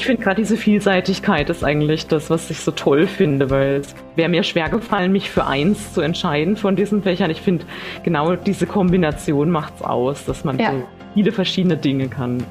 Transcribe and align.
Ich 0.00 0.06
finde 0.06 0.22
gerade 0.22 0.36
diese 0.36 0.56
Vielseitigkeit 0.56 1.50
ist 1.50 1.62
eigentlich 1.62 2.06
das, 2.06 2.30
was 2.30 2.48
ich 2.48 2.60
so 2.60 2.70
toll 2.70 3.06
finde, 3.06 3.50
weil 3.50 3.80
es 3.80 3.94
wäre 4.16 4.30
mir 4.30 4.42
schwer 4.44 4.70
gefallen, 4.70 5.12
mich 5.12 5.28
für 5.28 5.44
eins 5.44 5.92
zu 5.92 6.00
entscheiden 6.00 6.56
von 6.56 6.74
diesen 6.74 7.02
Fächern. 7.02 7.30
Ich 7.30 7.42
finde, 7.42 7.66
genau 8.02 8.34
diese 8.34 8.66
Kombination 8.66 9.50
macht 9.50 9.74
es 9.76 9.82
aus, 9.82 10.24
dass 10.24 10.42
man 10.42 10.58
ja. 10.58 10.72
so 10.72 10.86
viele 11.12 11.32
verschiedene 11.32 11.76
Dinge 11.76 12.08
kann. 12.08 12.42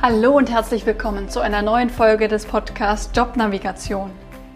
Hallo 0.00 0.38
und 0.38 0.50
herzlich 0.50 0.86
willkommen 0.86 1.28
zu 1.28 1.40
einer 1.40 1.60
neuen 1.60 1.90
Folge 1.90 2.28
des 2.28 2.46
Podcasts 2.46 3.10
Jobnavigation. 3.14 4.10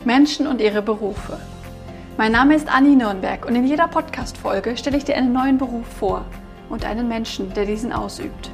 Menschen 0.06 0.46
und 0.46 0.62
ihre 0.62 0.80
Berufe. 0.80 1.36
Mein 2.16 2.32
Name 2.32 2.54
ist 2.54 2.74
Anni 2.74 2.96
Nürnberg 2.96 3.44
und 3.44 3.54
in 3.54 3.66
jeder 3.66 3.86
Podcast-Folge 3.86 4.78
stelle 4.78 4.96
ich 4.96 5.04
dir 5.04 5.16
einen 5.16 5.34
neuen 5.34 5.58
Beruf 5.58 5.86
vor 5.98 6.24
und 6.70 6.86
einen 6.86 7.06
Menschen, 7.06 7.52
der 7.52 7.66
diesen 7.66 7.92
ausübt. 7.92 8.50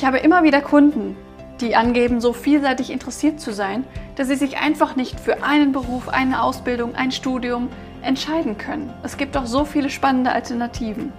Ich 0.00 0.06
habe 0.06 0.16
immer 0.16 0.42
wieder 0.44 0.62
Kunden, 0.62 1.14
die 1.60 1.76
angeben, 1.76 2.22
so 2.22 2.32
vielseitig 2.32 2.90
interessiert 2.90 3.38
zu 3.38 3.52
sein, 3.52 3.84
dass 4.16 4.28
sie 4.28 4.36
sich 4.36 4.56
einfach 4.56 4.96
nicht 4.96 5.20
für 5.20 5.42
einen 5.44 5.72
Beruf, 5.72 6.08
eine 6.08 6.42
Ausbildung, 6.42 6.94
ein 6.94 7.12
Studium 7.12 7.68
entscheiden 8.00 8.56
können. 8.56 8.90
Es 9.02 9.18
gibt 9.18 9.36
doch 9.36 9.44
so 9.44 9.66
viele 9.66 9.90
spannende 9.90 10.32
Alternativen. 10.32 11.12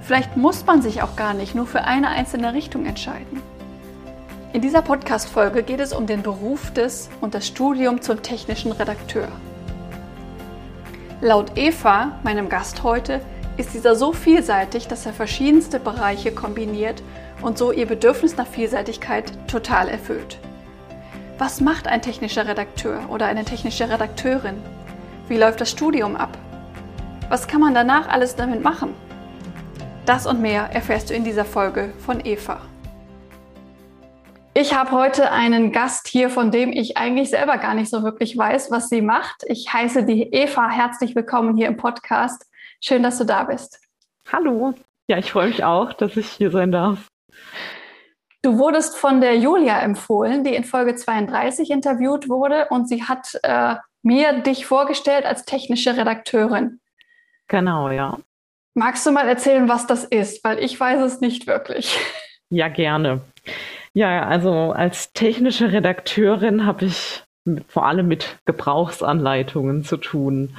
Vielleicht 0.00 0.34
muss 0.34 0.64
man 0.64 0.80
sich 0.80 1.02
auch 1.02 1.14
gar 1.14 1.34
nicht 1.34 1.54
nur 1.54 1.66
für 1.66 1.84
eine 1.84 2.08
einzelne 2.08 2.54
Richtung 2.54 2.86
entscheiden. 2.86 3.42
In 4.54 4.62
dieser 4.62 4.80
Podcast-Folge 4.80 5.62
geht 5.62 5.80
es 5.80 5.92
um 5.92 6.06
den 6.06 6.22
Beruf 6.22 6.72
des 6.72 7.10
und 7.20 7.34
das 7.34 7.46
Studium 7.46 8.00
zum 8.00 8.22
technischen 8.22 8.72
Redakteur. 8.72 9.28
Laut 11.20 11.52
Eva, 11.58 12.12
meinem 12.22 12.48
Gast 12.48 12.82
heute, 12.82 13.20
ist 13.58 13.74
dieser 13.74 13.94
so 13.94 14.12
vielseitig, 14.12 14.86
dass 14.86 15.04
er 15.04 15.12
verschiedenste 15.12 15.80
Bereiche 15.80 16.32
kombiniert 16.32 17.02
und 17.42 17.58
so 17.58 17.72
ihr 17.72 17.86
Bedürfnis 17.86 18.36
nach 18.36 18.46
Vielseitigkeit 18.46 19.32
total 19.48 19.88
erfüllt. 19.88 20.38
Was 21.38 21.60
macht 21.60 21.86
ein 21.86 22.02
technischer 22.02 22.46
Redakteur 22.48 23.08
oder 23.08 23.26
eine 23.26 23.44
technische 23.44 23.88
Redakteurin? 23.88 24.56
Wie 25.28 25.38
läuft 25.38 25.60
das 25.60 25.70
Studium 25.70 26.16
ab? 26.16 26.36
Was 27.28 27.46
kann 27.46 27.60
man 27.60 27.74
danach 27.74 28.08
alles 28.08 28.34
damit 28.34 28.62
machen? 28.62 28.94
Das 30.06 30.26
und 30.26 30.40
mehr 30.40 30.70
erfährst 30.72 31.10
du 31.10 31.14
in 31.14 31.22
dieser 31.22 31.44
Folge 31.44 31.92
von 31.98 32.24
Eva. 32.24 32.60
Ich 34.54 34.74
habe 34.74 34.90
heute 34.90 35.30
einen 35.30 35.70
Gast 35.70 36.08
hier, 36.08 36.30
von 36.30 36.50
dem 36.50 36.72
ich 36.72 36.96
eigentlich 36.96 37.30
selber 37.30 37.58
gar 37.58 37.74
nicht 37.74 37.90
so 37.90 38.02
wirklich 38.02 38.36
weiß, 38.36 38.72
was 38.72 38.88
sie 38.88 39.02
macht. 39.02 39.44
Ich 39.46 39.72
heiße 39.72 40.04
die 40.04 40.32
Eva 40.32 40.68
herzlich 40.68 41.14
willkommen 41.14 41.56
hier 41.56 41.68
im 41.68 41.76
Podcast. 41.76 42.44
Schön, 42.80 43.04
dass 43.04 43.18
du 43.18 43.24
da 43.24 43.44
bist. 43.44 43.80
Hallo. 44.32 44.74
Ja, 45.06 45.18
ich 45.18 45.30
freue 45.30 45.48
mich 45.48 45.62
auch, 45.62 45.92
dass 45.92 46.16
ich 46.16 46.28
hier 46.28 46.50
sein 46.50 46.72
darf. 46.72 47.06
Du 48.42 48.58
wurdest 48.58 48.96
von 48.96 49.20
der 49.20 49.36
Julia 49.36 49.80
empfohlen, 49.80 50.44
die 50.44 50.54
in 50.54 50.64
Folge 50.64 50.94
32 50.94 51.70
interviewt 51.70 52.28
wurde 52.28 52.68
und 52.70 52.88
sie 52.88 53.02
hat 53.02 53.38
äh, 53.42 53.74
mir 54.02 54.40
dich 54.40 54.64
vorgestellt 54.64 55.24
als 55.24 55.44
technische 55.44 55.96
Redakteurin. 55.96 56.80
Genau, 57.48 57.90
ja. 57.90 58.18
Magst 58.74 59.04
du 59.06 59.10
mal 59.10 59.28
erzählen, 59.28 59.68
was 59.68 59.86
das 59.86 60.04
ist? 60.04 60.44
Weil 60.44 60.60
ich 60.60 60.78
weiß 60.78 61.00
es 61.00 61.20
nicht 61.20 61.46
wirklich. 61.46 61.98
Ja, 62.50 62.68
gerne. 62.68 63.20
Ja, 63.92 64.26
also 64.26 64.72
als 64.72 65.12
technische 65.12 65.72
Redakteurin 65.72 66.64
habe 66.64 66.84
ich 66.84 67.24
vor 67.66 67.86
allem 67.86 68.08
mit 68.08 68.38
Gebrauchsanleitungen 68.44 69.84
zu 69.84 69.96
tun. 69.96 70.56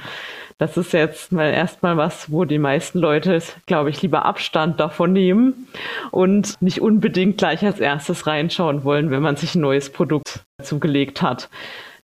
Das 0.60 0.76
ist 0.76 0.92
jetzt 0.92 1.32
mal 1.32 1.50
erstmal 1.54 1.96
was, 1.96 2.30
wo 2.30 2.44
die 2.44 2.58
meisten 2.58 2.98
Leute, 2.98 3.42
glaube 3.64 3.88
ich, 3.88 4.02
lieber 4.02 4.26
Abstand 4.26 4.78
davon 4.78 5.10
nehmen 5.10 5.68
und 6.10 6.60
nicht 6.60 6.82
unbedingt 6.82 7.38
gleich 7.38 7.64
als 7.64 7.80
erstes 7.80 8.26
reinschauen 8.26 8.84
wollen, 8.84 9.10
wenn 9.10 9.22
man 9.22 9.36
sich 9.36 9.54
ein 9.54 9.62
neues 9.62 9.88
Produkt 9.90 10.44
zugelegt 10.62 11.22
hat. 11.22 11.48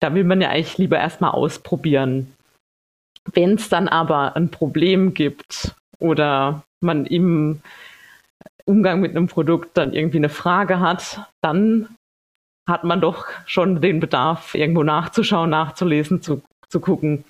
Da 0.00 0.12
will 0.14 0.24
man 0.24 0.42
ja 0.42 0.50
eigentlich 0.50 0.76
lieber 0.76 0.98
erstmal 0.98 1.30
ausprobieren. 1.30 2.34
Wenn 3.32 3.54
es 3.54 3.70
dann 3.70 3.88
aber 3.88 4.36
ein 4.36 4.50
Problem 4.50 5.14
gibt 5.14 5.74
oder 5.98 6.62
man 6.80 7.06
im 7.06 7.62
Umgang 8.66 9.00
mit 9.00 9.16
einem 9.16 9.28
Produkt 9.28 9.78
dann 9.78 9.94
irgendwie 9.94 10.18
eine 10.18 10.28
Frage 10.28 10.78
hat, 10.78 11.26
dann 11.40 11.88
hat 12.68 12.84
man 12.84 13.00
doch 13.00 13.28
schon 13.46 13.80
den 13.80 13.98
Bedarf, 13.98 14.54
irgendwo 14.54 14.82
nachzuschauen, 14.82 15.48
nachzulesen, 15.48 16.20
zu, 16.20 16.42
zu 16.68 16.80
gucken, 16.80 17.24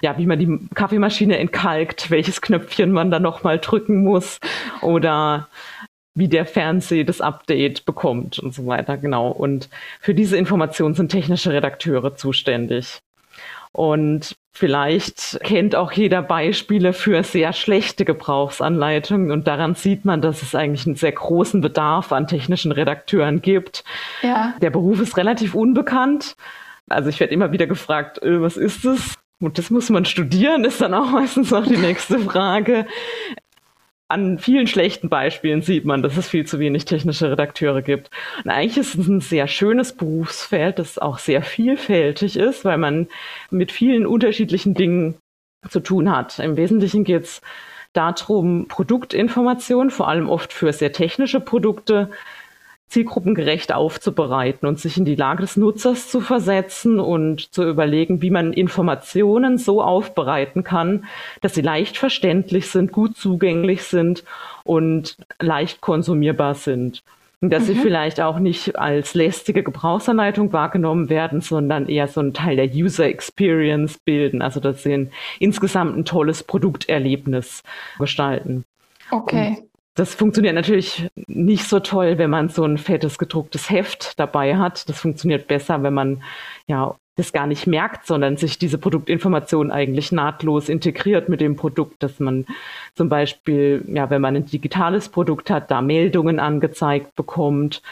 ja, 0.00 0.16
wie 0.18 0.26
man 0.26 0.38
die 0.38 0.68
Kaffeemaschine 0.74 1.38
entkalkt, 1.38 2.10
welches 2.10 2.40
Knöpfchen 2.40 2.92
man 2.92 3.10
da 3.10 3.18
nochmal 3.18 3.58
drücken 3.58 4.02
muss 4.04 4.38
oder 4.80 5.48
wie 6.14 6.28
der 6.28 6.46
Fernseher 6.46 7.04
das 7.04 7.20
Update 7.20 7.84
bekommt 7.84 8.38
und 8.38 8.52
so 8.52 8.66
weiter, 8.66 8.96
genau. 8.96 9.28
Und 9.28 9.68
für 10.00 10.14
diese 10.14 10.36
Informationen 10.36 10.94
sind 10.94 11.10
technische 11.10 11.52
Redakteure 11.52 12.16
zuständig. 12.16 13.00
Und 13.72 14.34
vielleicht 14.52 15.38
kennt 15.44 15.76
auch 15.76 15.92
jeder 15.92 16.22
Beispiele 16.22 16.92
für 16.92 17.22
sehr 17.22 17.52
schlechte 17.52 18.04
Gebrauchsanleitungen 18.04 19.30
und 19.30 19.46
daran 19.46 19.74
sieht 19.74 20.04
man, 20.04 20.20
dass 20.20 20.42
es 20.42 20.54
eigentlich 20.54 20.86
einen 20.86 20.96
sehr 20.96 21.12
großen 21.12 21.60
Bedarf 21.60 22.10
an 22.12 22.26
technischen 22.26 22.72
Redakteuren 22.72 23.40
gibt. 23.40 23.84
Ja. 24.22 24.54
Der 24.60 24.70
Beruf 24.70 25.00
ist 25.00 25.16
relativ 25.16 25.54
unbekannt. 25.54 26.34
Also 26.88 27.10
ich 27.10 27.20
werde 27.20 27.34
immer 27.34 27.52
wieder 27.52 27.66
gefragt, 27.66 28.20
äh, 28.22 28.40
was 28.40 28.56
ist 28.56 28.84
es? 28.84 29.14
Und 29.40 29.58
das 29.58 29.70
muss 29.70 29.88
man 29.90 30.04
studieren, 30.04 30.64
ist 30.64 30.80
dann 30.80 30.94
auch 30.94 31.10
meistens 31.10 31.50
noch 31.50 31.66
die 31.66 31.76
nächste 31.76 32.18
Frage. 32.18 32.86
An 34.10 34.38
vielen 34.38 34.66
schlechten 34.66 35.10
Beispielen 35.10 35.60
sieht 35.60 35.84
man, 35.84 36.02
dass 36.02 36.16
es 36.16 36.28
viel 36.28 36.46
zu 36.46 36.58
wenig 36.58 36.86
technische 36.86 37.30
Redakteure 37.30 37.82
gibt. 37.82 38.10
Und 38.42 38.50
eigentlich 38.50 38.78
ist 38.78 38.94
es 38.94 39.06
ein 39.06 39.20
sehr 39.20 39.46
schönes 39.48 39.94
Berufsfeld, 39.94 40.78
das 40.78 40.98
auch 40.98 41.18
sehr 41.18 41.42
vielfältig 41.42 42.36
ist, 42.36 42.64
weil 42.64 42.78
man 42.78 43.08
mit 43.50 43.70
vielen 43.70 44.06
unterschiedlichen 44.06 44.72
Dingen 44.72 45.18
zu 45.68 45.80
tun 45.80 46.10
hat. 46.10 46.38
Im 46.38 46.56
Wesentlichen 46.56 47.04
geht 47.04 47.24
es 47.24 47.42
darum, 47.92 48.66
Produktinformationen, 48.68 49.90
vor 49.90 50.08
allem 50.08 50.30
oft 50.30 50.54
für 50.54 50.72
sehr 50.72 50.92
technische 50.92 51.40
Produkte, 51.40 52.10
zielgruppengerecht 52.88 53.72
aufzubereiten 53.72 54.66
und 54.66 54.80
sich 54.80 54.96
in 54.96 55.04
die 55.04 55.14
Lage 55.14 55.42
des 55.42 55.56
Nutzers 55.56 56.08
zu 56.08 56.20
versetzen 56.20 57.00
und 57.00 57.52
zu 57.52 57.68
überlegen, 57.68 58.22
wie 58.22 58.30
man 58.30 58.52
Informationen 58.52 59.58
so 59.58 59.82
aufbereiten 59.82 60.64
kann, 60.64 61.04
dass 61.40 61.54
sie 61.54 61.62
leicht 61.62 61.98
verständlich 61.98 62.68
sind, 62.70 62.92
gut 62.92 63.16
zugänglich 63.16 63.82
sind 63.82 64.24
und 64.64 65.16
leicht 65.38 65.80
konsumierbar 65.80 66.54
sind. 66.54 67.02
Und 67.40 67.50
dass 67.50 67.64
mhm. 67.64 67.66
sie 67.66 67.74
vielleicht 67.76 68.20
auch 68.20 68.38
nicht 68.38 68.76
als 68.78 69.14
lästige 69.14 69.62
Gebrauchsanleitung 69.62 70.52
wahrgenommen 70.52 71.08
werden, 71.08 71.40
sondern 71.40 71.88
eher 71.88 72.08
so 72.08 72.20
ein 72.20 72.34
Teil 72.34 72.56
der 72.56 72.68
User 72.68 73.06
Experience 73.06 73.98
bilden, 73.98 74.42
also 74.42 74.58
dass 74.60 74.82
sie 74.82 74.92
ein, 74.92 75.12
insgesamt 75.38 75.96
ein 75.96 76.04
tolles 76.04 76.42
Produkterlebnis 76.42 77.62
gestalten. 77.98 78.64
Okay. 79.10 79.56
Und 79.60 79.67
das 79.98 80.14
funktioniert 80.14 80.54
natürlich 80.54 81.08
nicht 81.26 81.64
so 81.64 81.80
toll, 81.80 82.18
wenn 82.18 82.30
man 82.30 82.50
so 82.50 82.62
ein 82.62 82.78
fettes 82.78 83.18
gedrucktes 83.18 83.68
Heft 83.68 84.16
dabei 84.18 84.56
hat. 84.56 84.88
Das 84.88 85.00
funktioniert 85.00 85.48
besser, 85.48 85.82
wenn 85.82 85.94
man 85.94 86.22
ja 86.68 86.94
das 87.16 87.32
gar 87.32 87.48
nicht 87.48 87.66
merkt, 87.66 88.06
sondern 88.06 88.36
sich 88.36 88.58
diese 88.58 88.78
Produktinformation 88.78 89.72
eigentlich 89.72 90.12
nahtlos 90.12 90.68
integriert 90.68 91.28
mit 91.28 91.40
dem 91.40 91.56
Produkt, 91.56 92.00
dass 92.04 92.20
man 92.20 92.46
zum 92.94 93.08
Beispiel, 93.08 93.82
ja, 93.88 94.08
wenn 94.08 94.20
man 94.20 94.36
ein 94.36 94.46
digitales 94.46 95.08
Produkt 95.08 95.50
hat, 95.50 95.68
da 95.72 95.82
Meldungen 95.82 96.38
angezeigt 96.38 97.16
bekommt 97.16 97.82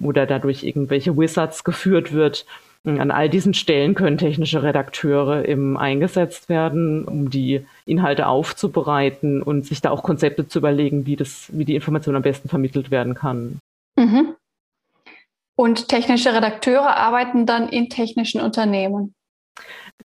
oder 0.00 0.24
dadurch 0.24 0.62
irgendwelche 0.62 1.16
Wizards 1.16 1.64
geführt 1.64 2.12
wird 2.12 2.46
an 2.86 3.10
all 3.10 3.28
diesen 3.28 3.54
Stellen 3.54 3.94
können 3.94 4.18
technische 4.18 4.62
Redakteure 4.62 5.46
eben 5.46 5.76
eingesetzt 5.76 6.48
werden, 6.48 7.04
um 7.04 7.30
die 7.30 7.66
Inhalte 7.84 8.28
aufzubereiten 8.28 9.42
und 9.42 9.66
sich 9.66 9.80
da 9.80 9.90
auch 9.90 10.02
Konzepte 10.02 10.46
zu 10.46 10.58
überlegen, 10.58 11.06
wie, 11.06 11.16
das, 11.16 11.48
wie 11.52 11.64
die 11.64 11.74
Information 11.74 12.16
am 12.16 12.22
besten 12.22 12.48
vermittelt 12.48 12.90
werden 12.90 13.14
kann. 13.14 13.58
Mhm. 13.96 14.34
Und 15.56 15.88
technische 15.88 16.34
Redakteure 16.34 16.96
arbeiten 16.96 17.46
dann 17.46 17.68
in 17.68 17.88
technischen 17.88 18.40
Unternehmen. 18.40 19.14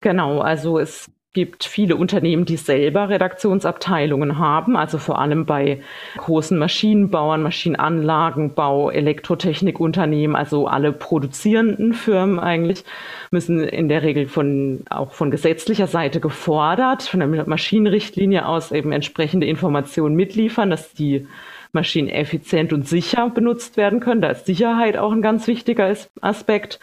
Genau, 0.01 0.39
also 0.41 0.77
es 0.77 1.09
gibt 1.37 1.65
viele 1.65 1.97
Unternehmen, 1.97 2.45
die 2.45 2.57
selber 2.57 3.09
Redaktionsabteilungen 3.09 4.39
haben, 4.39 4.75
also 4.75 4.97
vor 4.97 5.19
allem 5.19 5.45
bei 5.45 5.83
großen 6.17 6.57
Maschinenbauern, 6.57 7.43
Maschinenanlagenbau, 7.43 8.89
Elektrotechnikunternehmen, 8.89 10.35
also 10.35 10.65
alle 10.65 10.91
produzierenden 10.91 11.93
Firmen 11.93 12.39
eigentlich, 12.39 12.85
müssen 13.29 13.63
in 13.63 13.87
der 13.87 14.01
Regel 14.01 14.27
von, 14.27 14.81
auch 14.89 15.13
von 15.13 15.29
gesetzlicher 15.29 15.85
Seite 15.85 16.19
gefordert, 16.19 17.03
von 17.03 17.19
der 17.19 17.45
Maschinenrichtlinie 17.45 18.47
aus 18.47 18.71
eben 18.71 18.91
entsprechende 18.91 19.45
Informationen 19.45 20.15
mitliefern, 20.15 20.71
dass 20.71 20.93
die 20.93 21.27
Maschinen 21.71 22.09
effizient 22.09 22.73
und 22.73 22.87
sicher 22.87 23.29
benutzt 23.29 23.77
werden 23.77 23.99
können. 23.99 24.21
Da 24.21 24.31
ist 24.31 24.47
Sicherheit 24.47 24.97
auch 24.97 25.11
ein 25.11 25.21
ganz 25.21 25.45
wichtiger 25.45 25.95
Aspekt. 26.19 26.79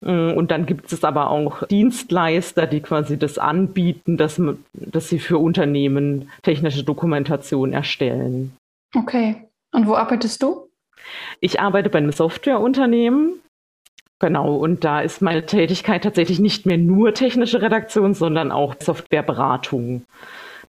Mm, 0.00 0.32
und 0.32 0.50
dann 0.50 0.66
gibt 0.66 0.92
es 0.92 1.04
aber 1.04 1.30
auch 1.30 1.66
Dienstleister, 1.66 2.66
die 2.66 2.80
quasi 2.80 3.18
das 3.18 3.38
anbieten, 3.38 4.16
dass, 4.16 4.40
dass 4.72 5.08
sie 5.08 5.18
für 5.18 5.38
Unternehmen 5.38 6.30
technische 6.42 6.84
Dokumentation 6.84 7.72
erstellen. 7.72 8.56
Okay. 8.94 9.48
Und 9.72 9.86
wo 9.86 9.94
arbeitest 9.94 10.42
du? 10.42 10.68
Ich 11.40 11.60
arbeite 11.60 11.90
bei 11.90 11.98
einem 11.98 12.12
Softwareunternehmen. 12.12 13.40
Genau, 14.20 14.56
und 14.56 14.82
da 14.82 15.00
ist 15.00 15.22
meine 15.22 15.46
Tätigkeit 15.46 16.02
tatsächlich 16.02 16.40
nicht 16.40 16.66
mehr 16.66 16.78
nur 16.78 17.14
technische 17.14 17.62
Redaktion, 17.62 18.14
sondern 18.14 18.50
auch 18.50 18.74
Softwareberatung. 18.80 20.04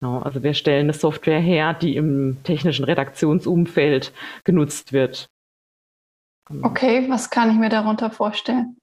Genau, 0.00 0.18
also 0.18 0.42
wir 0.42 0.52
stellen 0.54 0.86
eine 0.86 0.92
Software 0.92 1.40
her, 1.40 1.72
die 1.72 1.96
im 1.96 2.38
technischen 2.42 2.84
Redaktionsumfeld 2.84 4.12
genutzt 4.44 4.92
wird. 4.92 5.28
Genau. 6.48 6.66
Okay, 6.66 7.06
was 7.08 7.30
kann 7.30 7.50
ich 7.50 7.56
mir 7.56 7.68
darunter 7.68 8.10
vorstellen? 8.10 8.76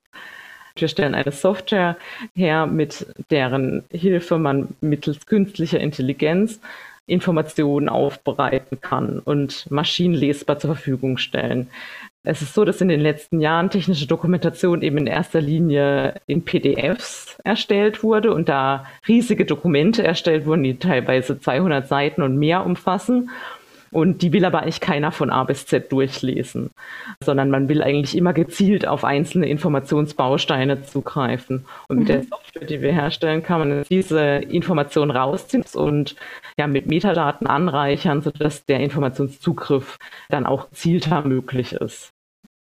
Wir 0.76 0.88
stellen 0.88 1.14
eine 1.14 1.32
Software 1.32 1.98
her, 2.36 2.66
mit 2.66 3.06
deren 3.30 3.84
Hilfe 3.92 4.38
man 4.40 4.70
mittels 4.82 5.26
künstlicher 5.26 5.80
Intelligenz 5.80 6.60
Informationen 7.06 7.90
aufbereiten 7.90 8.80
kann 8.80 9.20
und 9.20 9.70
maschinenlesbar 9.70 10.58
zur 10.58 10.76
Verfügung 10.76 11.18
stellen. 11.18 11.70
Es 12.24 12.42
ist 12.42 12.54
so, 12.54 12.64
dass 12.64 12.80
in 12.80 12.88
den 12.88 13.02
letzten 13.02 13.42
Jahren 13.42 13.70
technische 13.70 14.08
Dokumentation 14.08 14.82
eben 14.82 14.98
in 14.98 15.08
erster 15.08 15.42
Linie 15.42 16.16
in 16.26 16.46
PDFs 16.46 17.38
erstellt 17.44 18.02
wurde 18.02 18.34
und 18.34 18.48
da 18.48 18.86
riesige 19.08 19.44
Dokumente 19.44 20.04
erstellt 20.04 20.46
wurden, 20.46 20.64
die 20.64 20.80
teilweise 20.80 21.40
200 21.40 21.86
Seiten 21.86 22.22
und 22.22 22.38
mehr 22.38 22.66
umfassen. 22.66 23.30
Und 23.94 24.22
die 24.22 24.34
will 24.34 24.44
aber 24.44 24.64
eigentlich 24.64 24.82
keiner 24.82 25.12
von 25.12 25.30
A 25.30 25.44
bis 25.44 25.66
Z 25.68 25.92
durchlesen, 25.92 26.72
sondern 27.24 27.50
man 27.50 27.70
will 27.70 27.84
eigentlich 27.84 28.18
immer 28.18 28.34
gezielt 28.34 28.88
auf 28.88 29.04
einzelne 29.04 29.48
Informationsbausteine 29.48 30.82
zugreifen. 30.84 31.66
Und 31.88 32.00
mit 32.00 32.10
der 32.10 32.20
mhm. 32.20 32.28
Software, 32.30 32.66
die 32.66 32.82
wir 32.82 32.92
herstellen, 32.92 33.44
kann 33.44 33.60
man 33.60 33.84
diese 33.90 34.20
Information 34.20 35.12
rausziehen 35.12 35.64
und 35.76 36.16
ja, 36.58 36.68
mit 36.68 36.88
Metadaten 36.88 37.48
anreichern, 37.48 38.22
sodass 38.22 38.66
der 38.66 38.80
Informationszugriff 38.80 39.98
dann 40.30 40.46
auch 40.46 40.70
gezielter 40.70 41.24
möglich 41.24 41.74
ist 41.74 42.14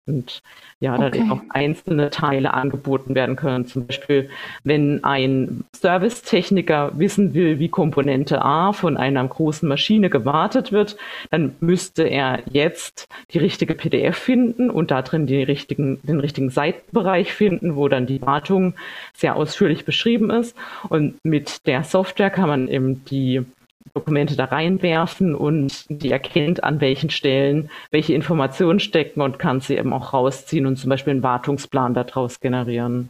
und 0.10 0.42
ja, 0.82 0.96
okay. 0.96 1.20
dann 1.20 1.32
auch 1.32 1.42
einzelne 1.50 2.10
Teile 2.10 2.54
angeboten 2.54 3.14
werden 3.14 3.36
können. 3.36 3.66
Zum 3.66 3.86
Beispiel, 3.88 4.30
wenn 4.64 5.04
ein 5.04 5.66
Servicetechniker 5.76 6.94
wissen 6.96 7.34
will, 7.34 7.60
wie 7.60 7.68
Komponente 7.68 8.42
A 8.42 8.72
von 8.72 8.96
einer 8.96 9.28
großen 9.28 9.68
Maschine 9.68 10.10
gewartet 10.10 10.72
wird, 10.72 10.96
dann 11.32 11.56
müsste 11.60 12.04
er 12.04 12.40
jetzt 12.50 13.10
die 13.32 13.40
richtige 13.40 13.76
PDF 13.76 14.18
finden 14.18 14.70
und 14.70 14.92
da 14.92 15.02
drin 15.02 15.28
die 15.28 15.44
richtigen, 15.44 16.00
den 16.04 16.22
richtigen 16.22 16.50
Seitenbereich 16.50 17.34
finden, 17.34 17.76
wo 17.76 17.90
dann 17.90 18.08
die 18.08 18.22
Wartung 18.22 18.74
sehr 19.14 19.36
ausführlich 19.36 19.84
beschrieben 19.84 20.30
ist. 20.30 20.56
Und 20.88 21.16
mit 21.24 21.68
der 21.68 21.84
Software 21.84 22.30
kann 22.30 22.48
man 22.48 22.68
eben 22.70 23.04
die 23.06 23.44
Dokumente 23.94 24.36
da 24.36 24.46
reinwerfen 24.46 25.36
und 25.36 25.86
die 25.90 26.12
erkennt, 26.12 26.64
an 26.64 26.82
welchen 26.82 27.10
Stellen 27.10 27.70
welche 27.92 28.14
Informationen 28.14 28.80
stecken 28.80 29.22
und 29.22 29.40
kann 29.40 29.62
sie 29.62 29.78
eben 29.78 29.94
auch 29.94 30.14
rausziehen 30.14 30.66
und 30.66 30.78
zum 30.78 30.90
Beispiel 30.90 31.12
einen 31.12 31.24
Wartungsplan 31.24 31.94
daraus 31.94 32.40
generieren. 32.40 33.10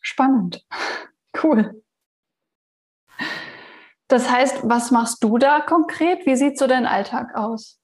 Spannend. 0.00 0.64
Cool. 1.42 1.82
Das 4.08 4.30
heißt, 4.30 4.60
was 4.64 4.90
machst 4.90 5.24
du 5.24 5.38
da 5.38 5.60
konkret? 5.60 6.26
Wie 6.26 6.36
sieht 6.36 6.58
so 6.58 6.66
dein 6.66 6.86
Alltag 6.86 7.34
aus? 7.34 7.80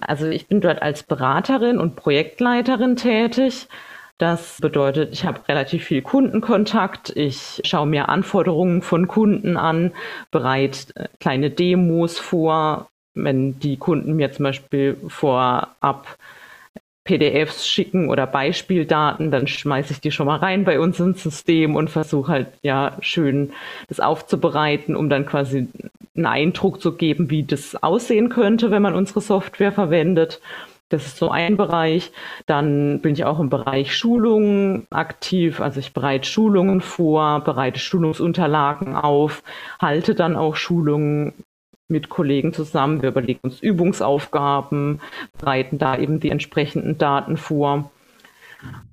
Also 0.00 0.26
ich 0.26 0.48
bin 0.48 0.60
dort 0.60 0.82
als 0.82 1.02
Beraterin 1.02 1.78
und 1.78 1.96
Projektleiterin 1.96 2.96
tätig. 2.96 3.68
Das 4.18 4.58
bedeutet, 4.62 5.12
ich 5.12 5.26
habe 5.26 5.46
relativ 5.46 5.84
viel 5.84 6.00
Kundenkontakt. 6.00 7.14
Ich 7.14 7.60
schaue 7.64 7.86
mir 7.86 8.08
Anforderungen 8.08 8.80
von 8.80 9.08
Kunden 9.08 9.58
an, 9.58 9.92
bereite 10.30 10.96
äh, 10.96 11.08
kleine 11.20 11.50
Demos 11.50 12.18
vor. 12.18 12.88
Wenn 13.14 13.58
die 13.60 13.76
Kunden 13.76 14.14
mir 14.14 14.32
zum 14.32 14.44
Beispiel 14.44 14.96
vorab 15.08 16.18
PDFs 17.04 17.66
schicken 17.66 18.10
oder 18.10 18.26
Beispieldaten, 18.26 19.30
dann 19.30 19.46
schmeiße 19.46 19.92
ich 19.92 20.00
die 20.00 20.10
schon 20.10 20.26
mal 20.26 20.36
rein 20.36 20.64
bei 20.64 20.80
uns 20.80 20.98
ins 20.98 21.22
System 21.22 21.76
und 21.76 21.88
versuche 21.88 22.32
halt 22.32 22.48
ja 22.62 22.96
schön 23.00 23.52
das 23.88 24.00
aufzubereiten, 24.00 24.96
um 24.96 25.08
dann 25.08 25.24
quasi 25.24 25.68
einen 26.14 26.26
Eindruck 26.26 26.82
zu 26.82 26.92
geben, 26.96 27.30
wie 27.30 27.44
das 27.44 27.82
aussehen 27.82 28.28
könnte, 28.28 28.70
wenn 28.70 28.82
man 28.82 28.94
unsere 28.94 29.20
Software 29.20 29.72
verwendet. 29.72 30.40
Das 30.88 31.06
ist 31.06 31.16
so 31.16 31.30
ein 31.30 31.56
Bereich. 31.56 32.12
Dann 32.46 33.00
bin 33.00 33.14
ich 33.14 33.24
auch 33.24 33.40
im 33.40 33.50
Bereich 33.50 33.96
Schulungen 33.96 34.86
aktiv. 34.90 35.60
Also 35.60 35.80
ich 35.80 35.92
bereite 35.92 36.28
Schulungen 36.28 36.80
vor, 36.80 37.40
bereite 37.40 37.80
Schulungsunterlagen 37.80 38.94
auf, 38.94 39.42
halte 39.80 40.14
dann 40.14 40.36
auch 40.36 40.54
Schulungen 40.54 41.34
mit 41.88 42.08
Kollegen 42.08 42.52
zusammen. 42.52 43.02
Wir 43.02 43.10
überlegen 43.10 43.40
uns 43.42 43.60
Übungsaufgaben, 43.60 45.00
bereiten 45.38 45.78
da 45.78 45.96
eben 45.96 46.20
die 46.20 46.30
entsprechenden 46.30 46.98
Daten 46.98 47.36
vor. 47.36 47.90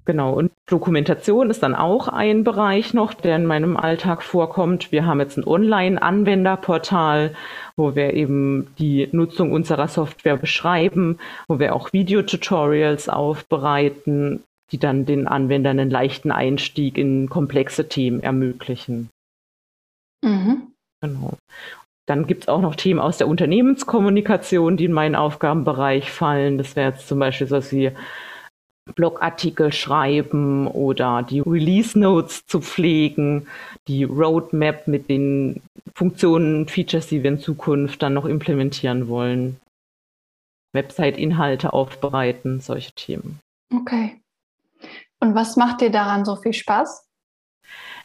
Genau, 0.05 0.33
und 0.33 0.51
Dokumentation 0.69 1.49
ist 1.49 1.63
dann 1.63 1.75
auch 1.75 2.09
ein 2.09 2.43
Bereich 2.43 2.93
noch, 2.93 3.13
der 3.13 3.37
in 3.37 3.45
meinem 3.45 3.77
Alltag 3.77 4.21
vorkommt. 4.21 4.91
Wir 4.91 5.05
haben 5.05 5.21
jetzt 5.21 5.37
ein 5.37 5.47
Online-Anwenderportal, 5.47 7.33
wo 7.77 7.95
wir 7.95 8.13
eben 8.13 8.67
die 8.77 9.07
Nutzung 9.13 9.53
unserer 9.53 9.87
Software 9.87 10.35
beschreiben, 10.35 11.19
wo 11.47 11.59
wir 11.59 11.73
auch 11.73 11.93
Videotutorials 11.93 13.07
aufbereiten, 13.07 14.43
die 14.71 14.77
dann 14.77 15.05
den 15.05 15.27
Anwendern 15.27 15.79
einen 15.79 15.91
leichten 15.91 16.31
Einstieg 16.31 16.97
in 16.97 17.29
komplexe 17.29 17.87
Themen 17.87 18.21
ermöglichen. 18.21 19.09
Mhm. 20.21 20.73
Genau. 21.01 21.37
Dann 22.05 22.27
gibt 22.27 22.43
es 22.43 22.47
auch 22.49 22.61
noch 22.61 22.75
Themen 22.75 22.99
aus 22.99 23.17
der 23.17 23.29
Unternehmenskommunikation, 23.29 24.75
die 24.75 24.85
in 24.85 24.93
meinen 24.93 25.15
Aufgabenbereich 25.15 26.11
fallen. 26.11 26.57
Das 26.57 26.75
wäre 26.75 26.91
jetzt 26.91 27.07
zum 27.07 27.19
Beispiel 27.19 27.47
so 27.47 27.61
wie 27.71 27.91
Blogartikel 28.95 29.71
schreiben 29.71 30.68
oder 30.68 31.24
die 31.24 31.39
Release 31.39 31.97
Notes 31.97 32.45
zu 32.45 32.62
pflegen, 32.62 33.47
die 33.88 34.03
Roadmap 34.03 34.88
mit 34.88 35.09
den 35.09 35.62
Funktionen, 35.95 36.68
Features, 36.68 37.07
die 37.07 37.24
wir 37.24 37.31
in 37.31 37.39
Zukunft 37.39 38.01
dann 38.01 38.13
noch 38.13 38.25
implementieren 38.25 39.07
wollen, 39.07 39.59
Website-Inhalte 40.74 41.71
aufbereiten, 41.71 42.59
solche 42.59 42.91
Themen. 42.94 43.39
Okay. 43.74 44.21
Und 45.19 45.35
was 45.35 45.56
macht 45.56 45.81
dir 45.81 45.91
daran 45.91 46.25
so 46.25 46.35
viel 46.35 46.53
Spaß? 46.53 47.02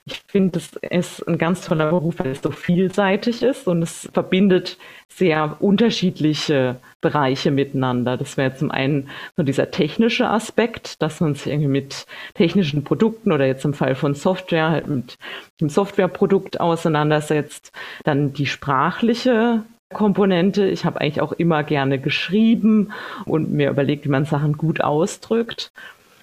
Ich 0.07 0.23
finde, 0.27 0.59
es 0.59 0.73
ist 0.91 1.29
ein 1.29 1.37
ganz 1.37 1.61
toller 1.61 1.91
Beruf, 1.91 2.19
weil 2.19 2.29
es 2.29 2.41
so 2.41 2.51
vielseitig 2.51 3.43
ist 3.43 3.69
und 3.69 3.83
es 3.83 4.09
verbindet 4.13 4.79
sehr 5.09 5.57
unterschiedliche 5.61 6.77
Bereiche 7.03 7.51
miteinander. 7.51 8.17
Das 8.17 8.37
wäre 8.37 8.55
zum 8.55 8.71
einen 8.71 9.11
so 9.37 9.43
dieser 9.43 9.71
technische 9.71 10.29
Aspekt, 10.29 11.03
dass 11.03 11.21
man 11.21 11.35
sich 11.35 11.49
irgendwie 11.49 11.69
mit 11.69 12.07
technischen 12.35 12.85
Produkten 12.85 13.33
oder 13.33 13.47
jetzt 13.47 13.67
im 13.67 13.75
Fall 13.75 13.95
von 13.95 14.15
Software 14.15 14.71
halt 14.71 14.87
mit 14.87 15.19
dem 15.61 15.69
Softwareprodukt 15.69 16.59
auseinandersetzt. 16.59 17.73
Dann 18.05 18.33
die 18.33 18.47
sprachliche 18.47 19.63
Komponente. 19.93 20.67
Ich 20.67 20.85
habe 20.85 21.01
eigentlich 21.01 21.21
auch 21.21 21.33
immer 21.33 21.65
gerne 21.65 21.99
geschrieben 21.99 22.93
und 23.25 23.51
mir 23.51 23.71
überlegt, 23.71 24.05
wie 24.05 24.11
man 24.11 24.25
Sachen 24.25 24.57
gut 24.57 24.81
ausdrückt. 24.81 25.73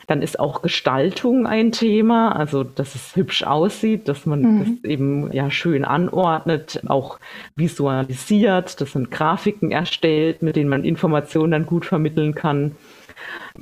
Dann 0.07 0.21
ist 0.21 0.39
auch 0.39 0.62
Gestaltung 0.62 1.47
ein 1.47 1.71
Thema, 1.71 2.35
also 2.35 2.63
dass 2.63 2.95
es 2.95 3.15
hübsch 3.15 3.43
aussieht, 3.43 4.07
dass 4.07 4.25
man 4.25 4.41
mhm. 4.41 4.59
das 4.59 4.89
eben 4.89 5.31
ja 5.31 5.50
schön 5.51 5.85
anordnet, 5.85 6.81
auch 6.88 7.19
visualisiert, 7.55 8.79
dass 8.81 8.95
man 8.95 9.09
Grafiken 9.09 9.71
erstellt, 9.71 10.41
mit 10.41 10.55
denen 10.55 10.69
man 10.69 10.83
Informationen 10.83 11.51
dann 11.51 11.65
gut 11.65 11.85
vermitteln 11.85 12.35
kann. 12.35 12.75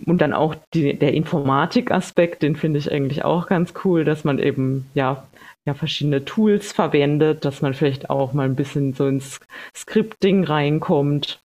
Und 0.05 0.21
dann 0.21 0.33
auch 0.33 0.55
die, 0.73 0.97
der 0.97 1.13
Informatikaspekt, 1.13 2.41
den 2.41 2.55
finde 2.55 2.79
ich 2.79 2.91
eigentlich 2.91 3.23
auch 3.23 3.47
ganz 3.47 3.73
cool, 3.83 4.03
dass 4.03 4.23
man 4.23 4.39
eben 4.39 4.87
ja 4.93 5.23
ja, 5.65 5.73
verschiedene 5.73 6.25
Tools 6.25 6.71
verwendet, 6.73 7.45
dass 7.45 7.61
man 7.61 7.73
vielleicht 7.73 8.09
auch 8.09 8.33
mal 8.33 8.45
ein 8.45 8.55
bisschen 8.55 8.93
so 8.93 9.07
ins 9.07 9.39
Scripting 9.75 10.43
reinkommt. 10.43 11.42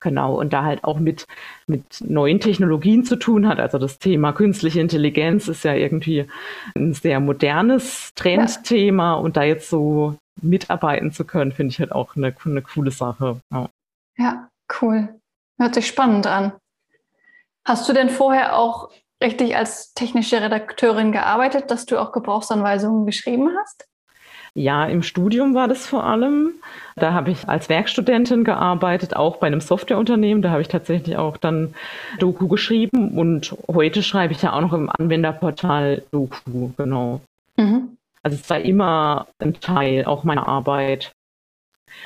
Genau, 0.00 0.38
und 0.38 0.52
da 0.52 0.64
halt 0.64 0.84
auch 0.84 0.98
mit, 0.98 1.26
mit 1.66 2.00
neuen 2.00 2.40
Technologien 2.40 3.04
zu 3.04 3.16
tun 3.16 3.48
hat. 3.48 3.58
Also 3.60 3.78
das 3.78 3.98
Thema 3.98 4.32
künstliche 4.32 4.80
Intelligenz 4.80 5.48
ist 5.48 5.64
ja 5.64 5.74
irgendwie 5.74 6.26
ein 6.76 6.94
sehr 6.94 7.20
modernes 7.20 8.12
Trendthema 8.14 9.14
ja. 9.14 9.18
und 9.18 9.36
da 9.36 9.42
jetzt 9.42 9.68
so 9.68 10.16
mitarbeiten 10.40 11.12
zu 11.12 11.24
können, 11.24 11.52
finde 11.52 11.72
ich 11.72 11.80
halt 11.80 11.92
auch 11.92 12.16
eine, 12.16 12.34
eine 12.44 12.62
coole 12.62 12.90
Sache. 12.90 13.40
Ja. 13.52 13.68
ja, 14.16 14.48
cool. 14.80 15.08
Hört 15.58 15.74
sich 15.74 15.86
spannend 15.86 16.26
an. 16.26 16.52
Hast 17.64 17.88
du 17.88 17.92
denn 17.92 18.08
vorher 18.08 18.56
auch 18.56 18.90
richtig 19.22 19.56
als 19.56 19.92
technische 19.94 20.40
Redakteurin 20.40 21.12
gearbeitet, 21.12 21.70
dass 21.70 21.86
du 21.86 21.98
auch 21.98 22.12
Gebrauchsanweisungen 22.12 23.04
geschrieben 23.04 23.50
hast? 23.60 23.88
Ja, 24.54 24.86
im 24.86 25.02
Studium 25.02 25.54
war 25.54 25.68
das 25.68 25.86
vor 25.86 26.04
allem. 26.04 26.52
Da 26.96 27.12
habe 27.12 27.30
ich 27.30 27.48
als 27.48 27.68
Werkstudentin 27.68 28.44
gearbeitet, 28.44 29.14
auch 29.14 29.36
bei 29.36 29.46
einem 29.46 29.60
Softwareunternehmen. 29.60 30.42
Da 30.42 30.50
habe 30.50 30.62
ich 30.62 30.68
tatsächlich 30.68 31.16
auch 31.16 31.36
dann 31.36 31.74
Doku 32.18 32.48
geschrieben 32.48 33.16
und 33.16 33.56
heute 33.68 34.02
schreibe 34.02 34.32
ich 34.32 34.42
ja 34.42 34.52
auch 34.52 34.60
noch 34.60 34.72
im 34.72 34.90
Anwenderportal 34.90 36.02
Doku, 36.10 36.70
genau. 36.76 37.20
Mhm. 37.56 37.96
Also 38.22 38.36
es 38.36 38.50
war 38.50 38.58
immer 38.60 39.26
ein 39.38 39.54
Teil 39.60 40.04
auch 40.04 40.24
meiner 40.24 40.48
Arbeit. 40.48 41.12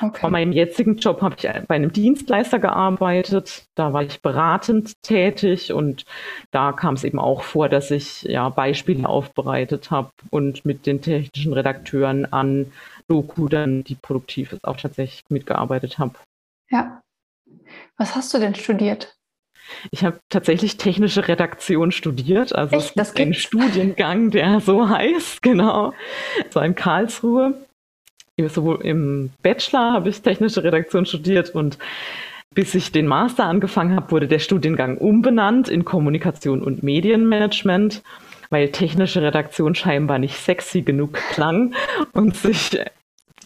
Okay. 0.01 0.19
Vor 0.21 0.29
meinem 0.29 0.51
jetzigen 0.51 0.97
Job 0.97 1.21
habe 1.21 1.35
ich 1.37 1.43
bei 1.67 1.75
einem 1.75 1.91
Dienstleister 1.91 2.59
gearbeitet. 2.59 3.65
Da 3.75 3.93
war 3.93 4.03
ich 4.03 4.21
beratend 4.21 4.93
tätig 5.01 5.71
und 5.71 6.05
da 6.51 6.71
kam 6.71 6.95
es 6.95 7.03
eben 7.03 7.19
auch 7.19 7.43
vor, 7.43 7.69
dass 7.69 7.91
ich 7.91 8.23
ja 8.23 8.49
Beispiele 8.49 9.07
aufbereitet 9.07 9.91
habe 9.91 10.11
und 10.29 10.65
mit 10.65 10.85
den 10.85 11.01
technischen 11.01 11.53
Redakteuren 11.53 12.31
an 12.31 12.71
Doku 13.07 13.47
dann, 13.47 13.83
die 13.83 13.95
produktiv 13.95 14.53
ist, 14.53 14.65
auch 14.65 14.77
tatsächlich 14.77 15.23
mitgearbeitet 15.29 15.99
habe. 15.99 16.15
Ja. 16.69 17.01
Was 17.97 18.15
hast 18.15 18.33
du 18.33 18.39
denn 18.39 18.55
studiert? 18.55 19.15
Ich 19.91 20.03
habe 20.03 20.19
tatsächlich 20.29 20.77
technische 20.77 21.27
Redaktion 21.27 21.91
studiert. 21.91 22.53
Also 22.53 22.75
Echt? 22.75 22.97
es 22.97 23.13
gibt 23.13 23.19
einen 23.19 23.33
Studiengang, 23.33 24.31
der 24.31 24.59
so 24.65 24.89
heißt, 24.89 25.41
genau. 25.41 25.93
So 26.49 26.59
in 26.59 26.75
Karlsruhe 26.75 27.55
sowohl 28.47 28.81
im 28.83 29.29
Bachelor 29.43 29.93
habe 29.93 30.09
ich 30.09 30.21
technische 30.21 30.63
Redaktion 30.63 31.05
studiert 31.05 31.51
und 31.51 31.77
bis 32.53 32.75
ich 32.75 32.91
den 32.91 33.07
Master 33.07 33.45
angefangen 33.45 33.95
habe, 33.95 34.11
wurde 34.11 34.27
der 34.27 34.39
Studiengang 34.39 34.97
umbenannt 34.97 35.69
in 35.69 35.85
Kommunikation 35.85 36.61
und 36.61 36.83
Medienmanagement, 36.83 38.03
weil 38.49 38.69
technische 38.69 39.21
Redaktion 39.21 39.75
scheinbar 39.75 40.19
nicht 40.19 40.35
sexy 40.35 40.81
genug 40.81 41.13
klang 41.13 41.73
und 42.13 42.35
sich 42.35 42.79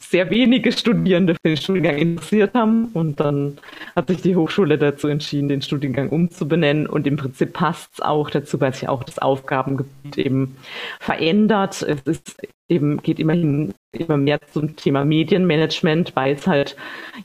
sehr 0.10 0.30
wenige 0.30 0.72
Studierende 0.72 1.34
für 1.34 1.50
den 1.50 1.58
Studiengang 1.58 1.98
interessiert 1.98 2.54
haben. 2.54 2.86
Und 2.94 3.20
dann 3.20 3.58
hat 3.96 4.08
sich 4.08 4.22
die 4.22 4.36
Hochschule 4.36 4.78
dazu 4.78 5.08
entschieden, 5.08 5.50
den 5.50 5.62
Studiengang 5.62 6.10
umzubenennen. 6.10 6.88
Und 6.88 7.08
im 7.08 7.18
Prinzip 7.18 7.54
passt 7.54 7.90
es 7.94 8.02
auch 8.02 8.30
dazu, 8.30 8.60
weil 8.62 8.74
sich 8.74 8.88
auch 8.88 9.04
das 9.04 9.20
Aufgabengebiet 9.20 10.18
eben 10.18 10.56
verändert. 11.00 11.82
Es 11.82 12.02
ist 12.02 12.38
eben, 12.70 13.02
geht 13.02 13.20
immerhin 13.20 13.74
immer 13.92 14.18
mehr 14.18 14.40
zum 14.52 14.76
Thema 14.76 15.06
Medienmanagement, 15.06 16.16
weil 16.16 16.36
es 16.36 16.48
halt 16.48 16.76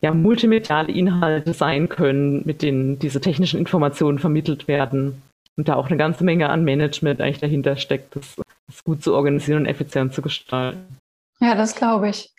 ja 0.01 0.13
multimediale 0.15 0.93
Inhalte 0.93 1.53
sein 1.53 1.89
können, 1.89 2.43
mit 2.45 2.63
denen 2.63 2.99
diese 2.99 3.21
technischen 3.21 3.59
Informationen 3.59 4.19
vermittelt 4.19 4.69
werden. 4.69 5.23
Und 5.57 5.69
da 5.69 5.75
auch 5.75 5.89
eine 5.89 5.99
ganze 5.99 6.25
Menge 6.25 6.49
an 6.49 6.65
Management 6.65 7.21
eigentlich 7.21 7.41
dahinter 7.41 7.77
steckt, 7.77 8.17
das, 8.17 8.37
das 8.67 8.85
gut 8.85 9.03
zu 9.03 9.15
organisieren 9.15 9.61
und 9.61 9.67
effizient 9.67 10.15
zu 10.15 10.23
gestalten. 10.23 10.97
Ja, 11.41 11.55
das 11.55 11.75
glaube 11.75 12.09
ich. 12.09 12.33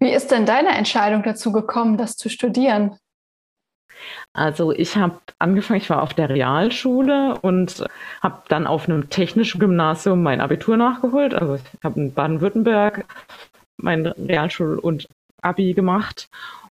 Wie 0.00 0.10
ist 0.10 0.30
denn 0.30 0.46
deine 0.46 0.70
Entscheidung 0.70 1.22
dazu 1.22 1.52
gekommen, 1.52 1.98
das 1.98 2.16
zu 2.16 2.30
studieren? 2.30 2.96
Also 4.32 4.72
ich 4.72 4.96
habe 4.96 5.20
angefangen, 5.38 5.80
ich 5.80 5.90
war 5.90 6.02
auf 6.02 6.14
der 6.14 6.30
Realschule 6.30 7.38
und 7.42 7.84
habe 8.22 8.42
dann 8.48 8.66
auf 8.66 8.88
einem 8.88 9.10
technischen 9.10 9.60
Gymnasium 9.60 10.22
mein 10.22 10.40
Abitur 10.40 10.78
nachgeholt. 10.78 11.34
Also 11.34 11.56
ich 11.56 11.84
habe 11.84 12.00
in 12.00 12.14
Baden-Württemberg 12.14 13.04
mein 13.76 14.06
Realschul- 14.06 14.78
und 14.78 15.06
Abi 15.42 15.74
gemacht. 15.74 16.28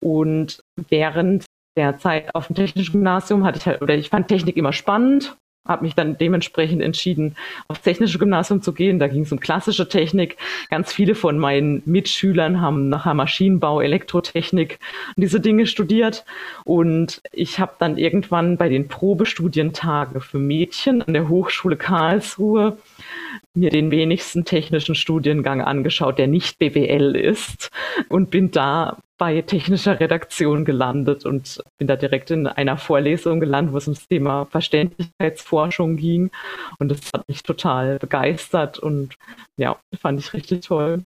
Und 0.01 0.61
während 0.89 1.45
der 1.77 1.99
Zeit 1.99 2.35
auf 2.35 2.49
dem 2.49 2.57
technischen 2.57 2.93
Gymnasium 2.93 3.45
hatte 3.45 3.59
ich 3.59 3.67
halt, 3.67 3.83
oder 3.83 3.95
ich 3.95 4.11
fand 4.11 4.29
Technik 4.29 4.57
immer 4.57 4.73
spannend 4.73 5.37
habe 5.67 5.85
mich 5.85 5.95
dann 5.95 6.19
dementsprechend 6.19 6.83
entschieden, 6.83 7.37
aufs 7.69 7.83
technische 7.83 8.19
Gymnasium 8.19 8.63
zu 8.63 8.73
gehen. 8.73 8.99
Da 8.99 9.07
ging 9.07 9.23
es 9.23 9.33
um 9.33 9.39
klassische 9.39 9.89
Technik. 9.89 10.37
Ganz 10.71 10.93
viele 10.93 11.15
von 11.15 11.39
meinen 11.39 11.83
Mitschülern 11.85 12.61
haben 12.61 12.89
nachher 12.89 13.15
Maschinenbau, 13.15 13.81
Elektrotechnik 13.81 14.81
und 15.17 15.23
diese 15.23 15.41
Dinge 15.41 15.67
studiert. 15.67 16.25
Und 16.65 17.23
ich 17.33 17.61
habe 17.61 17.75
dann 17.79 17.97
irgendwann 17.97 18.57
bei 18.57 18.69
den 18.69 18.89
Probestudientagen 18.89 20.21
für 20.21 20.39
Mädchen 20.39 21.03
an 21.03 21.15
der 21.15 21.29
Hochschule 21.29 21.77
Karlsruhe 21.77 22.77
mir 23.55 23.71
den 23.71 23.91
wenigsten 23.91 24.45
technischen 24.45 24.95
Studiengang 24.95 25.61
angeschaut, 25.61 26.19
der 26.19 26.27
nicht 26.27 26.59
BWL 26.59 27.15
ist 27.15 27.71
und 28.09 28.31
bin 28.31 28.51
da 28.51 28.99
bei 29.23 29.41
technischer 29.41 30.01
Redaktion 30.01 30.65
gelandet 30.65 31.25
und 31.25 31.63
bin 31.79 31.87
da 31.87 31.95
direkt 31.95 32.33
in 32.33 32.49
einer 32.49 32.77
Vorlesung 32.77 33.39
gelandet, 33.39 33.73
wo 33.73 33.77
es 33.77 33.87
ums 33.87 34.09
Thema 34.09 34.47
Verständlichkeitsforschung 34.47 35.97
ging. 35.97 36.33
Und 36.81 36.89
das 36.89 36.99
hat 37.15 37.29
mich 37.29 37.45
total 37.45 38.01
begeistert 38.01 38.81
und 38.81 39.15
ja, 39.57 39.79
fand 39.97 40.19
ich 40.19 40.33
richtig 40.33 40.67
toll. 40.67 41.05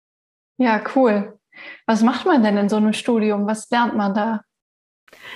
Ja, 0.58 0.84
cool. 0.94 1.38
Was 1.86 2.02
macht 2.02 2.26
man 2.26 2.42
denn 2.42 2.58
in 2.58 2.68
so 2.68 2.76
einem 2.76 2.92
Studium? 2.92 3.46
Was 3.46 3.70
lernt 3.70 3.96
man 3.96 4.12
da? 4.12 4.42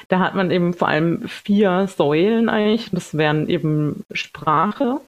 Da 0.08 0.18
hat 0.18 0.34
man 0.34 0.50
eben 0.50 0.74
vor 0.74 0.88
allem 0.88 1.26
vier 1.26 1.86
Säulen 1.88 2.50
eigentlich. 2.50 2.90
Das 2.90 3.16
wären 3.16 3.48
eben 3.48 4.04
Sprache, 4.12 5.00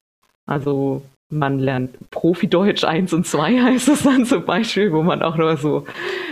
also 0.47 1.03
man 1.29 1.59
lernt 1.59 2.09
Profi-Deutsch 2.09 2.83
1 2.83 3.13
und 3.13 3.25
2 3.27 3.61
heißt 3.63 3.89
es 3.89 4.03
dann 4.03 4.25
zum 4.25 4.45
Beispiel, 4.45 4.91
wo 4.91 5.03
man 5.03 5.21
auch 5.21 5.37
nur 5.37 5.57
so 5.57 5.85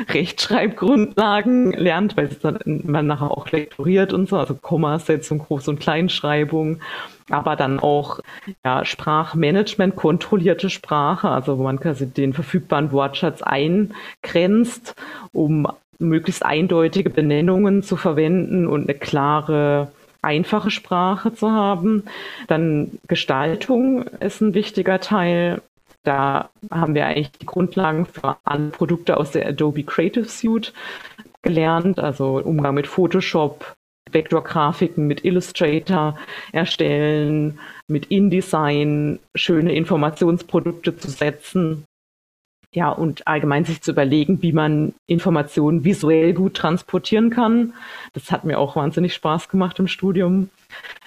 Rechtschreibgrundlagen 0.09 1.73
lernt, 1.73 2.17
weil 2.17 2.29
dann 2.41 2.59
man 2.65 3.07
nachher 3.07 3.31
auch 3.31 3.51
lektoriert 3.51 4.13
und 4.13 4.27
so, 4.27 4.37
also 4.37 4.55
Kommasetzung, 4.55 5.41
Groß- 5.41 5.69
und 5.69 5.79
Kleinschreibung, 5.79 6.79
aber 7.29 7.55
dann 7.55 7.79
auch 7.79 8.19
ja, 8.63 8.85
Sprachmanagement, 8.85 9.95
kontrollierte 9.95 10.69
Sprache, 10.69 11.29
also 11.29 11.57
wo 11.57 11.63
man 11.63 11.79
quasi 11.79 12.07
den 12.07 12.33
verfügbaren 12.33 12.91
Wortschatz 12.91 13.41
eingrenzt, 13.41 14.95
um 15.31 15.67
möglichst 15.99 16.45
eindeutige 16.45 17.09
Benennungen 17.09 17.83
zu 17.83 17.97
verwenden 17.97 18.67
und 18.67 18.83
eine 18.83 18.97
klare 18.97 19.91
einfache 20.27 20.71
Sprache 20.71 21.33
zu 21.33 21.51
haben. 21.51 22.03
Dann 22.47 22.99
Gestaltung 23.07 24.03
ist 24.19 24.41
ein 24.41 24.53
wichtiger 24.53 24.99
Teil. 24.99 25.61
Da 26.03 26.49
haben 26.69 26.95
wir 26.95 27.05
eigentlich 27.05 27.31
die 27.31 27.45
Grundlagen 27.45 28.05
für 28.05 28.37
alle 28.43 28.69
Produkte 28.69 29.17
aus 29.17 29.31
der 29.31 29.47
Adobe 29.47 29.83
Creative 29.83 30.25
Suite 30.25 30.73
gelernt, 31.41 31.99
also 31.99 32.41
Umgang 32.43 32.75
mit 32.75 32.87
Photoshop, 32.87 33.73
Vektorgrafiken 34.11 35.07
mit 35.07 35.23
Illustrator 35.23 36.17
erstellen, 36.51 37.59
mit 37.87 38.07
InDesign 38.07 39.19
schöne 39.35 39.73
Informationsprodukte 39.73 40.97
zu 40.97 41.09
setzen 41.09 41.85
ja, 42.77 42.91
und 42.91 43.27
allgemein 43.27 43.65
sich 43.65 43.81
zu 43.81 43.89
überlegen, 43.89 44.43
wie 44.43 44.51
man 44.51 44.93
Informationen 45.07 45.83
visuell 45.83 46.33
gut 46.33 46.53
transportieren 46.53 47.31
kann. 47.31 47.73
Das 48.13 48.31
hat 48.31 48.43
mir 48.43 48.59
auch 48.59 48.75
wahnsinnig 48.75 49.15
Spaß 49.15 49.49
gemacht 49.49 49.79
im 49.79 49.87
Studium. 49.87 50.51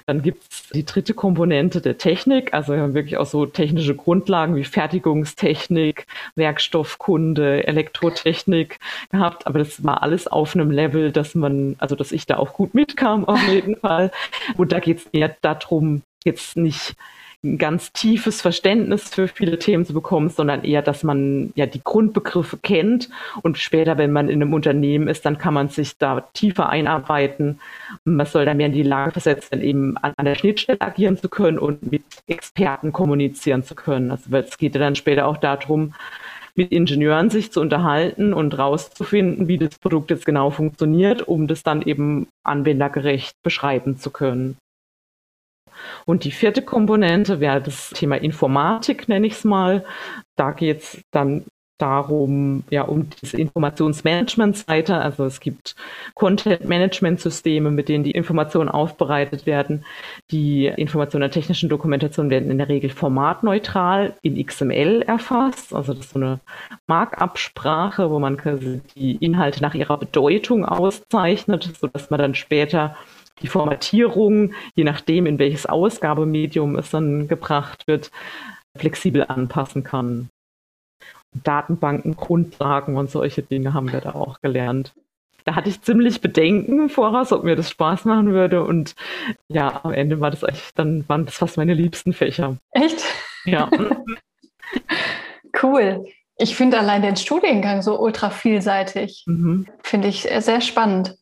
Dann 0.05 0.21
gibt 0.21 0.43
es 0.51 0.69
die 0.71 0.85
dritte 0.85 1.15
Komponente 1.15 1.81
der 1.81 1.97
Technik. 1.97 2.53
Also 2.55 2.73
wir 2.73 2.81
haben 2.81 2.95
wirklich 2.95 3.19
auch 3.19 3.27
so 3.27 3.47
technische 3.47 3.95
Grundlagen 3.95 4.57
wie 4.57 4.65
Fertigungstechnik, 4.65 6.09
Werkstoffkunde, 6.35 7.65
Elektrotechnik 7.69 8.81
gehabt. 9.13 9.47
Aber 9.47 9.61
das 9.61 9.85
war 9.85 10.03
alles 10.03 10.27
auf 10.27 10.57
einem 10.57 10.73
Level, 10.73 11.13
dass 11.13 11.37
man, 11.37 11.77
also 11.79 11.95
dass 11.95 12.11
ich 12.11 12.27
da 12.27 12.39
auch 12.39 12.53
gut 12.53 12.75
mitkam 12.75 13.25
auf 13.27 13.47
jeden 13.47 13.77
Fall. 13.77 14.11
Und 14.57 14.73
da 14.73 14.81
geht 14.81 14.99
es 14.99 15.07
eher 15.13 15.37
darum, 15.41 16.03
jetzt 16.25 16.57
nicht 16.57 16.97
ein 17.43 17.57
ganz 17.57 17.93
tiefes 17.93 18.43
Verständnis 18.43 19.09
für 19.09 19.27
viele 19.27 19.59
Themen 19.59 19.87
zu 19.87 19.95
bekommen, 19.95 20.29
sondern 20.29 20.63
eher, 20.63 20.83
dass 20.83 21.03
man 21.03 21.53
ja 21.55 21.65
die 21.65 21.83
Grundbegriffe 21.83 22.59
kennt 22.59 23.09
und 23.43 23.57
später, 23.57 23.97
wenn 23.97 24.13
man 24.13 24.29
in 24.29 24.43
einem 24.43 24.53
Unternehmen 24.53 25.09
ist, 25.09 25.25
dann 25.25 25.39
kann 25.39 25.55
man 25.55 25.69
sich 25.69 25.97
da 25.97 26.21
tiefer 26.35 26.69
einarbeiten. 26.69 27.59
Man 28.05 28.27
soll 28.27 28.45
dann 28.45 28.59
mehr 28.59 28.67
in 28.67 28.73
die 28.73 28.83
Lage 28.83 29.13
versetzt 29.13 29.51
werden, 29.53 29.65
eben 29.65 29.97
an 29.97 30.13
der 30.23 30.35
Schnittstelle 30.35 30.81
agieren 30.81 31.17
zu 31.17 31.31
können 31.31 31.59
und 31.59 31.91
mit 31.91 32.05
Experten 32.27 32.93
kommunizieren 32.93 33.65
zu 33.65 33.75
können. 33.75 34.11
Also 34.11 34.25
es 34.37 34.59
geht 34.59 34.75
ja 34.75 34.81
dann 34.81 34.95
später 34.95 35.27
auch 35.27 35.39
darum, 35.39 35.95
mit 36.57 36.73
Ingenieuren 36.73 37.31
sich 37.31 37.53
zu 37.53 37.61
unterhalten 37.61 38.35
und 38.35 38.59
rauszufinden, 38.59 39.49
wie 39.49 39.57
das 39.57 39.79
Produkt 39.79 40.11
jetzt 40.11 40.27
genau 40.27 40.51
funktioniert, 40.51 41.27
um 41.27 41.47
das 41.47 41.63
dann 41.63 41.81
eben 41.81 42.29
anwendergerecht 42.45 43.35
beschreiben 43.43 43.99
zu 43.99 44.11
können. 44.11 44.59
Und 46.07 46.25
die 46.25 46.33
vierte 46.33 46.63
Komponente 46.63 47.41
wäre 47.41 47.61
das 47.61 47.91
Thema 47.91 48.17
Informatik, 48.17 49.09
nenne 49.09 49.27
ich 49.27 49.35
es 49.35 49.45
mal. 49.45 49.85
Da 50.37 50.53
geht 50.53 50.79
es 50.79 51.03
dann 51.11 51.45
darum, 51.81 52.65
ja, 52.71 52.83
um 52.83 53.09
diese 53.23 53.39
Informationsmanagement-Seite. 53.39 54.99
Also 54.99 55.25
es 55.25 55.41
gibt 55.41 55.75
Content-Management-Systeme, 56.15 57.71
mit 57.71 57.89
denen 57.89 58.05
die 58.05 58.11
Informationen 58.11 58.69
aufbereitet 58.69 59.47
werden. 59.47 59.85
Die 60.31 60.67
Informationen 60.67 61.23
der 61.23 61.31
technischen 61.31 61.69
Dokumentation 61.69 62.31
werden 62.31 62.51
in 62.51 62.59
der 62.59 62.69
Regel 62.69 62.91
formatneutral 62.91 64.15
in 64.23 64.45
XML 64.45 65.03
erfasst. 65.03 65.75
Also 65.75 65.95
das 65.95 66.07
ist 66.07 66.13
so 66.13 66.21
eine 66.21 66.41
Markup-Sprache, 66.87 68.11
wo 68.11 68.19
man 68.19 68.37
quasi 68.37 68.81
die 68.95 69.17
Inhalte 69.17 69.63
nach 69.63 69.75
ihrer 69.75 69.99
Bedeutung 69.99 70.65
auszeichnet, 70.65 71.71
sodass 71.81 72.11
man 72.11 72.21
dann 72.21 72.35
später 72.35 72.97
die 73.43 73.49
Formatierung, 73.49 74.53
je 74.75 74.85
nachdem, 74.85 75.27
in 75.27 75.39
welches 75.39 75.67
Ausgabemedium 75.67 76.77
es 76.77 76.91
dann 76.91 77.29
gebracht 77.29 77.87
wird, 77.87 78.11
flexibel 78.77 79.25
anpassen 79.25 79.85
kann. 79.85 80.29
Datenbanken, 81.33 82.17
Grundlagen 82.17 82.97
und 82.97 83.11
solche 83.11 83.43
Dinge 83.43 83.73
haben 83.73 83.93
wir 83.93 84.01
da 84.01 84.15
auch 84.15 84.41
gelernt. 84.41 84.93
Da 85.45 85.55
hatte 85.55 85.71
ich 85.71 85.81
ziemlich 85.81 86.21
Bedenken 86.21 86.89
voraus, 86.89 87.33
ob 87.33 87.45
mir 87.45 87.57
das 87.57 87.71
Spaß 87.71 88.05
machen 88.05 88.33
würde. 88.33 88.65
Und 88.65 88.95
ja, 89.49 89.81
am 89.85 89.93
Ende 89.93 90.21
war 90.21 90.31
das 90.31 90.45
eigentlich, 90.45 90.75
dann 90.75 91.09
waren 91.09 91.25
das 91.25 91.37
fast 91.37 91.57
meine 91.57 91.75
liebsten 91.75 92.13
Fächer. 92.13 92.57
Echt? 92.73 93.05
Ja. 93.45 93.71
cool. 95.63 96.05
Ich 96.37 96.57
finde 96.57 96.79
allein 96.79 97.03
den 97.03 97.17
Studiengang 97.17 97.83
so 97.83 98.01
ultra 98.01 98.31
vielseitig. 98.31 99.25
Mhm. 99.27 99.67
Finde 99.83 100.09
ich 100.09 100.29
sehr 100.39 100.61
spannend. 100.61 101.17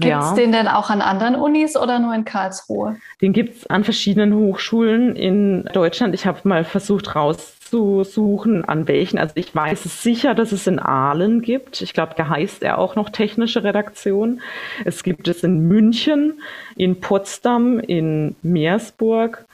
Gibt 0.00 0.16
es 0.16 0.30
ja. 0.30 0.34
den 0.34 0.50
denn 0.50 0.66
auch 0.66 0.88
an 0.88 1.02
anderen 1.02 1.34
Unis 1.34 1.76
oder 1.76 1.98
nur 1.98 2.14
in 2.14 2.24
Karlsruhe? 2.24 2.96
Den 3.20 3.34
gibt 3.34 3.56
es 3.56 3.66
an 3.66 3.84
verschiedenen 3.84 4.34
Hochschulen 4.34 5.14
in 5.14 5.64
Deutschland. 5.74 6.14
Ich 6.14 6.24
habe 6.24 6.40
mal 6.44 6.64
versucht 6.64 7.14
rauszusuchen, 7.14 8.64
an 8.64 8.88
welchen. 8.88 9.18
Also 9.18 9.34
ich 9.36 9.54
weiß 9.54 9.84
es 9.84 10.02
sicher, 10.02 10.34
dass 10.34 10.52
es 10.52 10.66
in 10.66 10.78
Aalen 10.78 11.42
gibt. 11.42 11.82
Ich 11.82 11.92
glaube, 11.92 12.14
da 12.16 12.30
heißt 12.30 12.62
er 12.62 12.78
auch 12.78 12.96
noch 12.96 13.10
technische 13.10 13.62
Redaktion. 13.62 14.40
Es 14.86 15.02
gibt 15.02 15.28
es 15.28 15.44
in 15.44 15.68
München, 15.68 16.40
in 16.76 17.00
Potsdam, 17.00 17.78
in 17.78 18.36
Meersburg. 18.40 19.44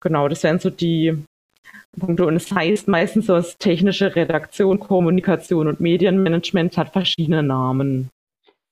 Genau, 0.00 0.26
das 0.26 0.42
wären 0.42 0.58
so 0.58 0.70
die 0.70 1.16
Punkte. 1.96 2.26
Und 2.26 2.34
es 2.34 2.50
heißt 2.50 2.88
meistens 2.88 3.26
so, 3.26 3.34
dass 3.34 3.56
technische 3.56 4.16
Redaktion, 4.16 4.80
Kommunikation 4.80 5.68
und 5.68 5.78
Medienmanagement 5.78 6.76
hat 6.76 6.92
verschiedene 6.92 7.44
Namen. 7.44 8.10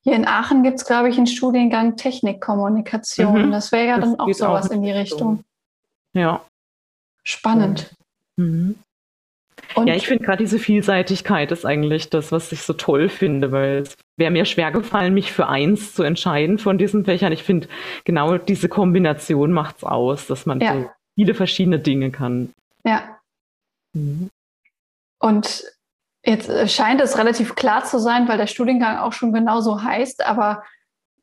Hier 0.09 0.17
in 0.17 0.27
Aachen 0.27 0.63
gibt 0.63 0.79
es, 0.79 0.87
glaube 0.87 1.11
ich, 1.11 1.19
einen 1.19 1.27
Studiengang 1.27 1.97
Technikkommunikation. 1.97 3.49
Mhm. 3.49 3.51
Das 3.51 3.73
wäre 3.73 3.87
ja 3.89 3.99
das 3.99 4.09
dann 4.09 4.21
auch 4.21 4.33
sowas 4.33 4.71
auch 4.71 4.75
in 4.75 4.81
die 4.81 4.91
Richtung. 4.91 5.45
Ja. 6.15 6.47
Spannend. 7.25 7.95
Mhm. 8.37 8.77
ja, 9.77 9.95
ich 9.95 10.07
finde 10.07 10.25
gerade 10.25 10.43
diese 10.43 10.59
Vielseitigkeit 10.59 11.53
ist 11.53 11.67
eigentlich 11.67 12.09
das, 12.09 12.33
was 12.33 12.51
ich 12.53 12.63
so 12.63 12.73
toll 12.73 13.11
finde, 13.11 13.53
weil 13.53 13.83
es 13.83 13.99
wäre 14.17 14.31
mir 14.31 14.47
schwer 14.47 14.73
gefallen, 14.73 15.13
mich 15.13 15.31
für 15.31 15.47
eins 15.47 15.93
zu 15.93 16.05
entscheiden 16.05 16.59
von 16.59 16.79
diesen 16.79 17.05
Fächern. 17.05 17.33
Ich 17.33 17.43
finde, 17.43 17.69
genau 18.05 18.39
diese 18.39 18.71
Kombination 18.71 19.53
macht 19.53 19.77
es 19.77 19.85
aus, 19.85 20.27
dass 20.27 20.47
man 20.47 20.61
ja. 20.61 20.73
so 20.73 20.91
viele 21.17 21.35
verschiedene 21.35 21.81
Dinge 21.81 22.11
kann. 22.11 22.55
Ja. 22.83 23.19
Mhm. 23.93 24.31
Und 25.19 25.65
jetzt 26.29 26.49
äh, 26.49 26.69
scheint 26.69 27.01
es 27.01 27.19
relativ 27.19 27.55
klar 27.55 27.85
zu 27.85 27.99
sein, 27.99 28.29
weil 28.29 28.39
der 28.39 28.47
Studiengang 28.47 28.99
auch 28.99 29.13
schon 29.13 29.33
genauso 29.33 29.83
heißt, 29.83 30.25
aber 30.25 30.63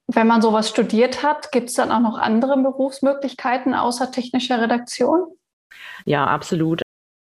wenn 0.08 0.28
man 0.28 0.42
sowas 0.42 0.70
studiert 0.70 1.24
hat, 1.24 1.52
gibt 1.52 1.70
es 1.70 1.76
dann 1.76 1.92
auch 1.92 2.00
noch 2.00 2.18
andere 2.18 2.58
Berufsmöglichkeiten 2.58 3.74
außer 3.74 4.12
technischer 4.12 4.62
Redaktion? 4.62 5.26
Ja, 6.06 6.28
absolut. 6.28 6.82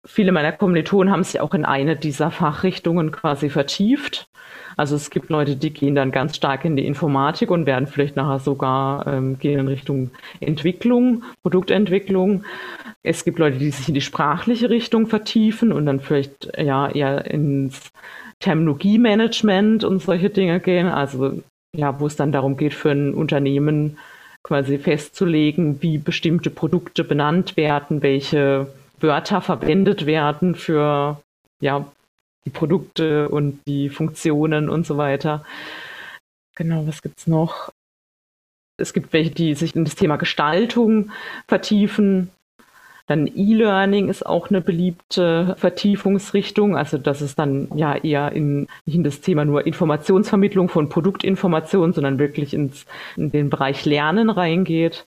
Viele 0.04 0.30
meiner 0.30 0.52
Kommilitonen 0.52 1.12
haben 1.12 1.24
sich 1.24 1.40
auch 1.40 1.54
in 1.54 1.64
eine 1.64 1.96
dieser 1.96 2.30
Fachrichtungen 2.30 3.12
quasi 3.12 3.50
vertieft. 3.50 4.28
Also 4.76 4.94
es 4.94 5.08
gibt 5.10 5.30
Leute, 5.30 5.56
die 5.56 5.72
gehen 5.72 5.94
dann 5.94 6.12
ganz 6.12 6.36
stark 6.36 6.64
in 6.66 6.76
die 6.76 6.86
Informatik 6.86 7.50
und 7.50 7.64
werden 7.64 7.86
vielleicht 7.86 8.14
nachher 8.14 8.40
sogar 8.40 9.06
ähm, 9.06 9.38
gehen 9.38 9.58
in 9.58 9.68
Richtung 9.68 10.10
Entwicklung, 10.40 11.24
Produktentwicklung. 11.42 12.44
Es 13.02 13.24
gibt 13.24 13.38
Leute, 13.38 13.56
die 13.56 13.70
sich 13.70 13.88
in 13.88 13.94
die 13.94 14.02
sprachliche 14.02 14.68
Richtung 14.68 15.06
vertiefen 15.06 15.72
und 15.72 15.86
dann 15.86 16.00
vielleicht 16.00 16.52
ja 16.58 16.88
eher 16.88 17.24
ins 17.24 17.90
Terminologiemanagement 18.40 19.82
und 19.84 20.02
solche 20.02 20.28
Dinge 20.28 20.60
gehen. 20.60 20.88
Also 20.88 21.42
ja, 21.74 21.98
wo 21.98 22.06
es 22.06 22.16
dann 22.16 22.32
darum 22.32 22.56
geht, 22.56 22.74
für 22.74 22.90
ein 22.90 23.14
Unternehmen 23.14 23.96
quasi 24.42 24.78
festzulegen, 24.78 25.82
wie 25.82 25.98
bestimmte 25.98 26.50
Produkte 26.50 27.02
benannt 27.02 27.56
werden, 27.56 28.02
welche 28.02 28.68
Wörter 29.00 29.40
verwendet 29.40 30.06
werden 30.06 30.54
für 30.54 31.20
ja, 31.60 31.86
die 32.46 32.50
Produkte 32.50 33.28
und 33.28 33.60
die 33.66 33.90
Funktionen 33.90 34.70
und 34.70 34.86
so 34.86 34.96
weiter. 34.96 35.44
Genau, 36.54 36.86
was 36.86 37.02
gibt's 37.02 37.26
noch? 37.26 37.70
Es 38.78 38.92
gibt 38.92 39.12
welche, 39.12 39.30
die 39.30 39.54
sich 39.54 39.74
in 39.74 39.84
das 39.84 39.96
Thema 39.96 40.16
Gestaltung 40.16 41.10
vertiefen. 41.48 42.30
Dann 43.06 43.26
E-Learning 43.26 44.08
ist 44.08 44.26
auch 44.26 44.50
eine 44.50 44.60
beliebte 44.60 45.54
Vertiefungsrichtung. 45.58 46.76
Also 46.76 46.98
dass 46.98 47.20
es 47.20 47.34
dann 47.34 47.68
ja 47.74 47.96
eher 47.96 48.32
in, 48.32 48.68
nicht 48.84 48.96
in 48.96 49.04
das 49.04 49.20
Thema 49.20 49.44
nur 49.44 49.66
Informationsvermittlung 49.66 50.68
von 50.68 50.88
Produktinformationen, 50.88 51.92
sondern 51.92 52.18
wirklich 52.18 52.54
ins, 52.54 52.86
in 53.16 53.30
den 53.30 53.50
Bereich 53.50 53.84
Lernen 53.84 54.30
reingeht. 54.30 55.06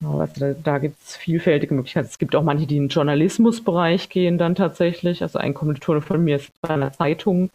Genau, 0.00 0.20
also 0.20 0.40
da, 0.40 0.52
da 0.54 0.78
gibt 0.78 1.00
es 1.02 1.16
vielfältige 1.16 1.74
Möglichkeiten. 1.74 2.06
Es 2.06 2.18
gibt 2.18 2.36
auch 2.36 2.42
manche, 2.42 2.66
die 2.66 2.76
in 2.76 2.84
den 2.84 2.88
Journalismusbereich 2.88 4.08
gehen 4.08 4.38
dann 4.38 4.54
tatsächlich. 4.54 5.22
Also 5.22 5.38
ein 5.38 5.54
Kommilitone 5.54 6.00
von 6.00 6.22
mir 6.22 6.36
ist 6.36 6.52
bei 6.60 6.70
einer 6.70 6.92
Zeitung. 6.92 7.50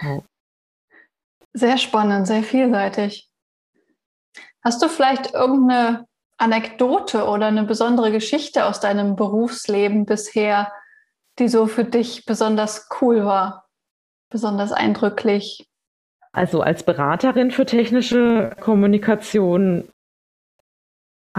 Ja. 0.00 0.22
Sehr 1.52 1.78
spannend, 1.78 2.26
sehr 2.26 2.42
vielseitig. 2.42 3.28
Hast 4.62 4.82
du 4.82 4.88
vielleicht 4.88 5.34
irgendeine 5.34 6.06
Anekdote 6.38 7.26
oder 7.26 7.46
eine 7.46 7.64
besondere 7.64 8.12
Geschichte 8.12 8.64
aus 8.64 8.80
deinem 8.80 9.16
Berufsleben 9.16 10.06
bisher, 10.06 10.72
die 11.38 11.48
so 11.48 11.66
für 11.66 11.84
dich 11.84 12.24
besonders 12.24 12.88
cool 13.00 13.24
war, 13.24 13.66
besonders 14.30 14.72
eindrücklich? 14.72 15.66
Also 16.32 16.60
als 16.60 16.82
Beraterin 16.82 17.50
für 17.50 17.66
technische 17.66 18.54
Kommunikation 18.60 19.88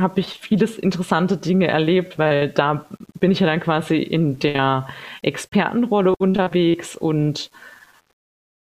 habe 0.02 0.20
ich 0.20 0.40
vieles 0.40 0.78
interessante 0.78 1.38
Dinge 1.38 1.68
erlebt, 1.68 2.20
weil 2.20 2.50
da 2.50 2.86
bin 3.20 3.32
ich 3.32 3.40
ja 3.40 3.48
dann 3.48 3.60
quasi 3.60 3.98
in 3.98 4.40
der 4.40 4.88
Expertenrolle 5.22 6.16
unterwegs 6.18 6.96
und 6.96 7.52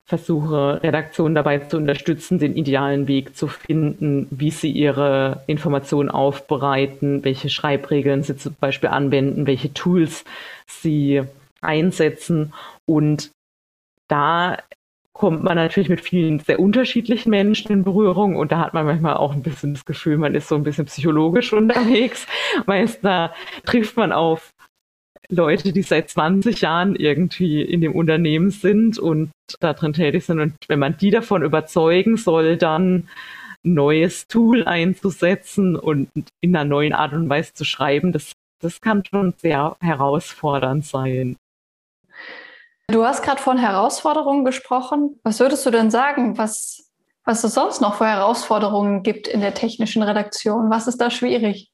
versuche 0.07 0.83
Redaktionen 0.83 1.35
dabei 1.35 1.59
zu 1.59 1.79
unterstützen, 1.79 2.39
den 2.39 2.57
idealen 2.57 3.09
Weg 3.09 3.37
zu 3.37 3.49
finden, 3.49 4.27
wie 4.31 4.51
sie 4.51 4.71
ihre 4.71 5.43
Informationen 5.47 6.11
aufbereiten, 6.11 7.25
welche 7.25 7.49
Schreibregeln 7.49 8.23
sie 8.23 8.37
zum 8.37 8.55
Beispiel 8.61 8.91
anwenden, 8.91 9.47
welche 9.47 9.73
Tools 9.73 10.25
sie 10.67 11.23
einsetzen. 11.63 12.53
Und 12.85 13.31
da 14.09 14.59
kommt 15.15 15.45
man 15.45 15.57
natürlich 15.57 15.89
mit 15.89 16.01
vielen 16.01 16.41
sehr 16.41 16.59
unterschiedlichen 16.59 17.31
Menschen 17.31 17.71
in 17.71 17.85
Berührung 17.85 18.37
und 18.37 18.51
da 18.53 18.59
hat 18.59 18.75
man 18.75 18.85
manchmal 18.85 19.15
auch 19.15 19.33
ein 19.33 19.43
bisschen 19.43 19.75
das 19.75 19.85
Gefühl, 19.85 20.19
man 20.19 20.35
ist 20.35 20.49
so 20.49 20.57
ein 20.57 20.65
bisschen 20.65 20.87
psychologisch 20.87 21.53
unterwegs. 21.55 22.27
Meist 22.67 23.05
da 23.05 23.33
trifft 23.65 23.97
man 23.97 24.13
auf 24.13 24.51
Leute, 25.29 25.73
die 25.73 25.83
seit 25.83 26.11
20 26.11 26.61
Jahren 26.61 26.97
irgendwie 26.97 27.63
in 27.63 27.81
dem 27.81 27.95
Unternehmen 27.95 28.51
sind 28.51 28.99
und 28.99 29.31
da 29.61 29.73
drin 29.73 29.93
tätig 29.93 30.27
sind. 30.27 30.41
Und 30.41 30.55
wenn 30.69 30.79
man 30.79 30.97
die 30.97 31.11
davon 31.11 31.43
überzeugen 31.43 32.17
soll, 32.17 32.57
dann 32.57 33.09
ein 33.65 33.75
neues 33.75 34.27
Tool 34.27 34.65
einzusetzen 34.65 35.77
und 35.77 36.11
in 36.41 36.55
einer 36.55 36.69
neuen 36.69 36.93
Art 36.93 37.13
und 37.13 37.29
Weise 37.29 37.55
zu 37.55 37.65
schreiben, 37.65 38.13
das, 38.13 38.33
das 38.61 38.81
kann 38.81 39.05
schon 39.05 39.33
sehr 39.39 39.77
herausfordernd 39.81 40.85
sein. 40.85 41.37
Du 42.89 43.05
hast 43.05 43.23
gerade 43.23 43.41
von 43.41 43.59
Herausforderungen 43.59 44.45
gesprochen. 44.45 45.19
Was 45.23 45.41
würdest 45.41 45.65
du 45.65 45.71
denn 45.71 45.91
sagen, 45.91 46.37
was, 46.39 46.91
was 47.25 47.43
es 47.45 47.55
sonst 47.55 47.81
noch 47.81 47.97
für 47.97 48.07
Herausforderungen 48.07 49.03
gibt 49.03 49.27
in 49.27 49.41
der 49.41 49.55
technischen 49.55 50.03
Redaktion? 50.03 50.71
Was 50.71 50.87
ist 50.87 51.01
da 51.01 51.11
schwierig? 51.11 51.71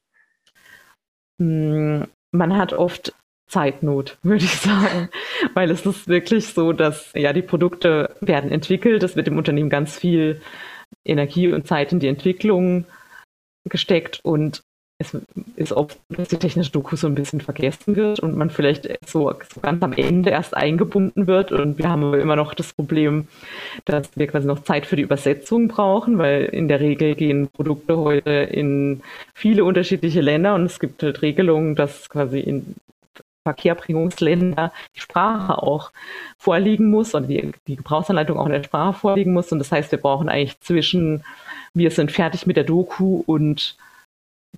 Hm, 1.39 2.07
man 2.31 2.57
hat 2.57 2.73
oft 2.73 3.13
Zeitnot, 3.47 4.17
würde 4.23 4.45
ich 4.45 4.55
sagen. 4.55 5.09
Weil 5.53 5.69
es 5.69 5.85
ist 5.85 6.07
wirklich 6.07 6.47
so, 6.47 6.71
dass 6.71 7.11
ja 7.13 7.33
die 7.33 7.41
Produkte 7.41 8.15
werden 8.21 8.51
entwickelt. 8.51 9.03
Es 9.03 9.15
wird 9.15 9.27
im 9.27 9.37
Unternehmen 9.37 9.69
ganz 9.69 9.97
viel 9.97 10.41
Energie 11.03 11.51
und 11.51 11.67
Zeit 11.67 11.91
in 11.91 11.99
die 11.99 12.07
Entwicklung 12.07 12.85
gesteckt 13.69 14.21
und 14.23 14.63
es 15.01 15.17
ist 15.55 15.73
oft, 15.73 15.97
dass 16.09 16.29
die 16.29 16.37
technische 16.37 16.71
Doku 16.71 16.95
so 16.95 17.07
ein 17.07 17.15
bisschen 17.15 17.41
vergessen 17.41 17.95
wird 17.95 18.19
und 18.19 18.37
man 18.37 18.49
vielleicht 18.49 18.87
so, 19.07 19.31
so, 19.53 19.61
ganz 19.61 19.81
am 19.83 19.93
Ende 19.93 20.29
erst 20.29 20.55
eingebunden 20.55 21.27
wird. 21.27 21.51
Und 21.51 21.77
wir 21.77 21.89
haben 21.89 22.13
immer 22.13 22.35
noch 22.35 22.53
das 22.53 22.73
Problem, 22.73 23.27
dass 23.85 24.09
wir 24.15 24.27
quasi 24.27 24.47
noch 24.47 24.63
Zeit 24.63 24.85
für 24.85 24.95
die 24.95 25.03
Übersetzung 25.03 25.67
brauchen, 25.67 26.17
weil 26.17 26.45
in 26.45 26.67
der 26.67 26.79
Regel 26.79 27.15
gehen 27.15 27.47
Produkte 27.47 27.97
heute 27.97 28.29
in 28.29 29.01
viele 29.33 29.63
unterschiedliche 29.63 30.21
Länder 30.21 30.55
und 30.55 30.65
es 30.65 30.79
gibt 30.79 31.01
halt 31.01 31.21
Regelungen, 31.21 31.75
dass 31.75 32.09
quasi 32.09 32.39
in 32.39 32.75
Verkehrbringungsländer 33.43 34.71
die 34.95 34.99
Sprache 34.99 35.63
auch 35.63 35.91
vorliegen 36.37 36.91
muss 36.91 37.15
und 37.15 37.27
die, 37.27 37.51
die 37.67 37.75
Gebrauchsanleitung 37.75 38.37
auch 38.37 38.45
in 38.45 38.51
der 38.51 38.63
Sprache 38.63 38.93
vorliegen 38.93 39.33
muss. 39.33 39.51
Und 39.51 39.59
das 39.59 39.71
heißt, 39.71 39.91
wir 39.91 39.99
brauchen 39.99 40.29
eigentlich 40.29 40.59
zwischen, 40.59 41.23
wir 41.73 41.89
sind 41.89 42.11
fertig 42.11 42.45
mit 42.45 42.55
der 42.55 42.65
Doku 42.65 43.23
und 43.25 43.75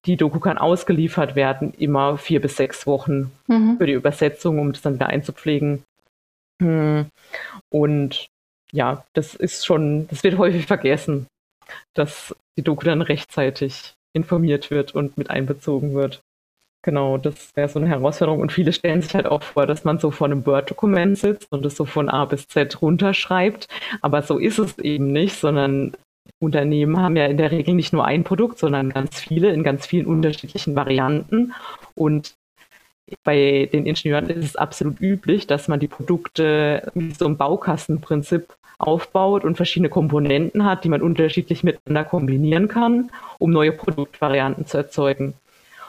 die 0.06 0.18
Doku 0.18 0.40
kann 0.40 0.58
ausgeliefert 0.58 1.36
werden, 1.36 1.74
immer 1.78 2.18
vier 2.18 2.42
bis 2.42 2.58
sechs 2.58 2.86
Wochen 2.88 3.32
mhm. 3.48 3.78
für 3.78 3.86
die 3.86 3.94
Übersetzung, 3.94 4.60
um 4.60 4.74
das 4.74 4.82
dann 4.82 4.96
wieder 4.96 5.08
einzupflegen. 5.08 5.84
Hm. 6.62 7.08
Und 7.70 8.28
ja, 8.72 9.06
das 9.14 9.36
ist 9.36 9.66
schon, 9.66 10.08
das 10.08 10.24
wird 10.24 10.38
häufig 10.38 10.66
vergessen, 10.66 11.28
dass 11.94 12.36
die 12.58 12.64
Doku 12.64 12.86
dann 12.86 13.02
rechtzeitig 13.02 13.94
informiert 14.14 14.72
wird 14.72 14.94
und 14.96 15.18
mit 15.18 15.30
einbezogen 15.30 15.94
wird. 15.94 16.22
Genau, 16.84 17.18
das 17.18 17.56
wäre 17.56 17.70
so 17.70 17.80
eine 17.80 17.88
Herausforderung. 17.88 18.42
Und 18.42 18.52
viele 18.52 18.74
stellen 18.74 19.02
sich 19.02 19.16
halt 19.16 19.26
auch 19.26 19.42
vor, 19.42 19.66
dass 19.66 19.86
man 19.86 20.00
so 20.00 20.12
vor 20.12 20.28
einem 20.28 20.46
Word-Dokument 20.46 21.18
sitzt 21.18 21.50
und 21.52 21.66
es 21.66 21.78
so 21.78 21.86
von 21.86 22.10
A 22.10 22.26
bis 22.26 22.48
Z 22.48 22.82
runterschreibt. 22.82 23.70
Aber 24.02 24.22
so 24.22 24.38
ist 24.38 24.60
es 24.60 24.78
eben 24.80 25.08
nicht, 25.08 25.38
sondern 25.38 25.94
Unternehmen 26.40 27.00
haben 27.00 27.16
ja 27.16 27.26
in 27.26 27.38
der 27.38 27.52
Regel 27.52 27.74
nicht 27.74 27.94
nur 27.94 28.06
ein 28.06 28.24
Produkt, 28.24 28.60
sondern 28.60 28.90
ganz 28.90 29.20
viele 29.20 29.52
in 29.52 29.64
ganz 29.64 29.86
vielen 29.86 30.06
unterschiedlichen 30.06 30.76
Varianten. 30.76 31.54
Und 31.96 32.36
bei 33.24 33.70
den 33.72 33.86
Ingenieuren 33.86 34.30
ist 34.30 34.46
es 34.46 34.56
absolut 34.56 35.02
üblich, 35.02 35.48
dass 35.48 35.68
man 35.68 35.80
die 35.80 35.88
Produkte 35.88 36.92
wie 36.94 37.12
so 37.12 37.26
ein 37.26 37.38
Baukastenprinzip 37.38 38.56
aufbaut 38.80 39.44
und 39.44 39.56
verschiedene 39.56 39.90
Komponenten 39.90 40.66
hat, 40.66 40.84
die 40.84 40.90
man 40.90 41.02
unterschiedlich 41.02 41.64
miteinander 41.64 42.10
kombinieren 42.10 42.68
kann, 42.68 43.12
um 43.40 43.52
neue 43.52 43.72
Produktvarianten 43.72 44.66
zu 44.66 44.78
erzeugen. 44.78 45.36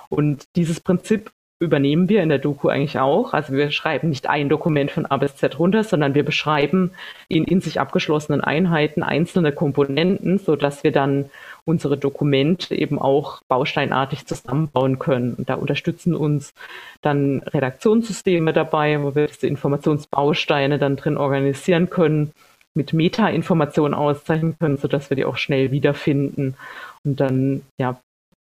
Und 0.08 0.46
dieses 0.56 0.80
Prinzip 0.80 1.30
übernehmen 1.60 2.08
wir 2.08 2.22
in 2.22 2.28
der 2.28 2.38
Doku 2.38 2.68
eigentlich 2.68 2.98
auch. 2.98 3.32
Also 3.32 3.52
wir 3.52 3.70
schreiben 3.70 4.08
nicht 4.08 4.28
ein 4.28 4.48
Dokument 4.48 4.90
von 4.90 5.06
A 5.06 5.16
bis 5.16 5.36
Z 5.36 5.58
runter, 5.58 5.84
sondern 5.84 6.14
wir 6.14 6.24
beschreiben 6.24 6.92
in 7.28 7.44
in 7.44 7.60
sich 7.60 7.80
abgeschlossenen 7.80 8.40
Einheiten 8.40 9.02
einzelne 9.02 9.52
Komponenten, 9.52 10.38
so 10.38 10.56
dass 10.56 10.84
wir 10.84 10.92
dann 10.92 11.30
unsere 11.64 11.96
Dokumente 11.96 12.74
eben 12.74 12.98
auch 12.98 13.40
bausteinartig 13.48 14.26
zusammenbauen 14.26 14.98
können. 14.98 15.34
Und 15.34 15.48
da 15.48 15.54
unterstützen 15.54 16.14
uns 16.14 16.52
dann 17.00 17.40
Redaktionssysteme 17.40 18.52
dabei, 18.52 19.02
wo 19.02 19.14
wir 19.14 19.28
diese 19.28 19.46
Informationsbausteine 19.46 20.78
dann 20.78 20.96
drin 20.96 21.16
organisieren 21.16 21.88
können, 21.88 22.32
mit 22.74 22.92
Meta-Informationen 22.92 23.94
auszeichnen 23.94 24.56
können, 24.58 24.76
sodass 24.76 25.08
wir 25.08 25.16
die 25.16 25.24
auch 25.24 25.36
schnell 25.36 25.70
wiederfinden 25.70 26.56
und 27.04 27.20
dann 27.20 27.62
ja 27.78 28.00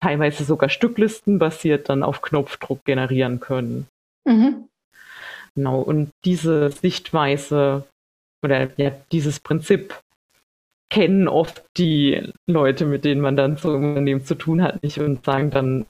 teilweise 0.04 0.44
sogar 0.44 0.68
Stücklisten 0.68 1.40
basiert 1.40 1.88
dann 1.88 2.04
auf 2.04 2.22
Knopfdruck 2.22 2.84
generieren 2.84 3.40
können. 3.40 3.88
Mhm. 4.26 4.68
Genau, 5.56 5.80
und 5.80 6.12
diese 6.26 6.72
Sichtweise 6.72 7.86
oder 8.44 8.70
ja, 8.76 8.92
dieses 9.14 9.40
Prinzip 9.40 10.02
kennen 10.92 11.30
oft 11.30 11.64
die 11.78 12.34
Leute, 12.48 12.86
mit 12.86 13.06
denen 13.06 13.22
man 13.22 13.38
dann 13.38 13.56
so 13.56 13.74
im 13.74 13.90
Unternehmen 13.90 14.26
zu 14.26 14.36
tun 14.36 14.62
hat, 14.62 14.84
nicht 14.84 15.00
und 15.00 15.24
sagen 15.24 15.50
dann, 15.52 15.86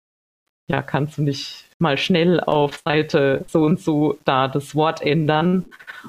ja, 0.69 0.83
kannst 0.83 1.17
du 1.17 1.23
nicht 1.23 1.65
mal 1.79 1.97
schnell 1.97 2.39
auf 2.39 2.77
Seite 2.85 3.43
so 3.47 3.63
und 3.63 3.79
so 3.79 4.19
da 4.25 4.47
das 4.47 4.75
Wort 4.75 5.01
ändern 5.01 5.65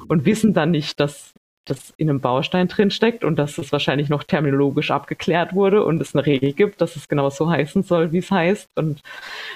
und 0.07 0.25
wissen 0.25 0.53
dann 0.53 0.71
nicht, 0.71 0.99
dass 0.99 1.33
das 1.65 1.93
in 1.97 2.09
einem 2.09 2.21
Baustein 2.21 2.67
drin 2.67 2.91
steckt 2.91 3.23
und 3.23 3.37
dass 3.37 3.57
es 3.57 3.71
wahrscheinlich 3.71 4.09
noch 4.09 4.23
terminologisch 4.23 4.91
abgeklärt 4.91 5.53
wurde 5.53 5.83
und 5.83 5.99
es 5.99 6.15
eine 6.15 6.25
Regel 6.25 6.53
gibt, 6.53 6.79
dass 6.79 6.95
es 6.95 7.07
genau 7.07 7.29
so 7.29 7.49
heißen 7.49 7.83
soll, 7.83 8.11
wie 8.11 8.19
es 8.19 8.31
heißt. 8.31 8.69
Und 8.75 9.01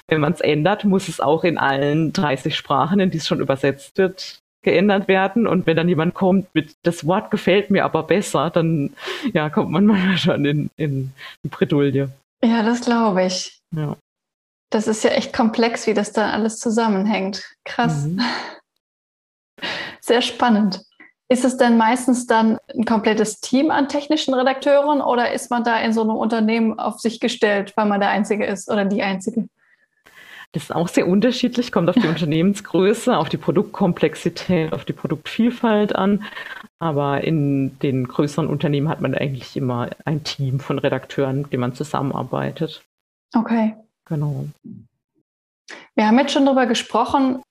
wenn 0.08 0.19
man 0.19 0.34
es 0.34 0.41
ändert, 0.41 0.84
muss 0.86 1.08
es 1.08 1.19
auch 1.19 1.43
in 1.43 1.58
allen 1.58 2.12
30 2.12 2.56
Sprachen, 2.56 3.00
in 3.00 3.12
die 3.12 3.17
es 3.17 3.28
schon 3.28 3.39
übersetzt 3.39 3.98
wird, 3.98 4.39
geändert 4.63 5.08
werden. 5.08 5.48
Und 5.48 5.67
wenn 5.67 5.78
dann 5.78 5.88
jemand 5.88 6.15
kommt 6.15 6.54
mit, 6.54 6.76
das 6.84 7.06
Wort 7.06 7.32
gefällt 7.32 7.69
mir 7.69 7.86
aber 7.86 8.04
besser, 8.04 8.50
dann 8.50 8.93
ja, 9.34 9.50
kommt 9.50 9.72
man 9.72 9.86
manchmal 9.86 10.17
schon 10.17 10.45
in, 10.45 10.69
in 10.78 11.13
die 11.43 11.50
Bredouille. 11.50 12.10
Ja, 12.43 12.63
das 12.63 12.82
glaube 12.82 13.26
ich. 13.26 13.60
Ja. 13.76 13.95
Das 14.72 14.88
ist 14.88 15.04
ja 15.04 15.12
echt 15.12 15.34
komplex, 15.34 15.88
wie 15.88 15.93
das 15.93 16.12
da 16.12 16.30
alles 16.32 16.60
zusammenhängt. 16.60 17.56
Krass. 17.65 18.06
Mhm. 18.06 18.22
Sehr 20.00 20.22
spannend. 20.22 20.82
Ist 21.31 21.45
es 21.45 21.57
denn 21.57 21.77
meistens 21.77 22.25
dann 22.25 22.57
ein 22.75 22.85
komplettes 22.85 23.39
Team 23.39 23.69
an 23.69 23.87
technischen 23.87 24.33
Redakteuren 24.33 24.99
oder 24.99 25.31
ist 25.31 25.51
man 25.51 25.63
da 25.63 25.79
in 25.79 25.93
so 25.93 26.01
einem 26.01 26.15
Unternehmen 26.15 26.79
auf 26.79 26.99
sich 26.99 27.19
gestellt, 27.19 27.73
weil 27.75 27.85
man 27.85 27.99
der 27.99 28.09
Einzige 28.09 28.45
ist 28.45 28.69
oder 28.69 28.83
die 28.83 29.03
Einzige? 29.03 29.47
Das 30.53 30.63
ist 30.63 30.75
auch 30.75 30.87
sehr 30.87 31.07
unterschiedlich, 31.07 31.71
kommt 31.71 31.87
auf 31.87 31.95
die 31.95 32.07
Unternehmensgröße, 32.07 33.15
auf 33.15 33.29
die 33.29 33.37
Produktkomplexität, 33.37 34.73
auf 34.73 34.85
die 34.85 34.93
Produktvielfalt 34.93 35.95
an. 35.95 36.23
Aber 36.79 37.23
in 37.23 37.77
den 37.79 38.07
größeren 38.07 38.47
Unternehmen 38.47 38.89
hat 38.89 39.01
man 39.01 39.13
eigentlich 39.13 39.55
immer 39.55 39.89
ein 40.05 40.23
Team 40.23 40.59
von 40.59 40.79
Redakteuren, 40.79 41.43
mit 41.43 41.53
dem 41.53 41.59
man 41.59 41.75
zusammenarbeitet. 41.75 42.81
Okay. 43.35 43.75
Genau. 44.05 44.47
Wir 45.93 46.07
haben 46.07 46.17
jetzt 46.17 46.33
schon 46.33 46.45
darüber 46.45 46.65
gesprochen, 46.65 47.43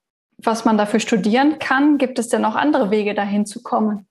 was 0.43 0.65
man 0.65 0.79
dafür 0.79 1.01
studieren 1.01 1.59
kann. 1.59 1.99
Gibt 1.99 2.19
es 2.19 2.29
denn 2.29 2.45
auch 2.45 2.55
andere 2.55 2.91
Wege, 2.91 3.15
dahin 3.15 3.47
zu 3.47 3.63
kommen? 3.63 4.07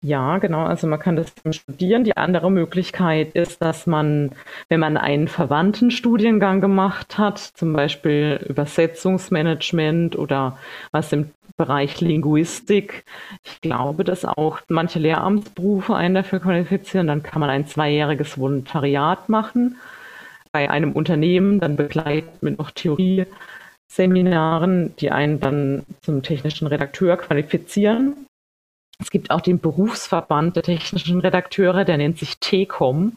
Ja, 0.00 0.38
genau. 0.38 0.64
Also 0.64 0.86
man 0.86 1.00
kann 1.00 1.16
das 1.16 1.32
studieren. 1.50 2.04
Die 2.04 2.16
andere 2.16 2.52
Möglichkeit 2.52 3.34
ist, 3.34 3.60
dass 3.60 3.86
man, 3.88 4.30
wenn 4.68 4.78
man 4.78 4.96
einen 4.96 5.26
verwandten 5.26 5.90
Studiengang 5.90 6.60
gemacht 6.60 7.18
hat, 7.18 7.38
zum 7.38 7.72
Beispiel 7.72 8.38
Übersetzungsmanagement 8.48 10.16
oder 10.16 10.56
was 10.92 11.12
im 11.12 11.30
Bereich 11.56 12.00
Linguistik, 12.00 13.04
ich 13.42 13.60
glaube, 13.60 14.04
dass 14.04 14.24
auch 14.24 14.60
manche 14.68 15.00
Lehramtsberufe 15.00 15.96
einen 15.96 16.14
dafür 16.14 16.38
qualifizieren, 16.38 17.08
dann 17.08 17.24
kann 17.24 17.40
man 17.40 17.50
ein 17.50 17.66
zweijähriges 17.66 18.38
Volontariat 18.38 19.28
machen 19.28 19.78
bei 20.52 20.70
einem 20.70 20.92
Unternehmen, 20.92 21.58
dann 21.58 21.74
begleitet 21.74 22.40
mit 22.42 22.58
noch 22.58 22.70
Theorie 22.70 23.26
Seminaren, 23.90 24.94
die 24.96 25.10
einen 25.10 25.40
dann 25.40 25.86
zum 26.02 26.22
technischen 26.22 26.66
Redakteur 26.66 27.16
qualifizieren. 27.16 28.26
Es 29.00 29.10
gibt 29.10 29.30
auch 29.30 29.40
den 29.40 29.60
Berufsverband 29.60 30.56
der 30.56 30.62
technischen 30.62 31.20
Redakteure, 31.20 31.84
der 31.84 31.96
nennt 31.96 32.18
sich 32.18 32.38
TECOM. 32.38 33.16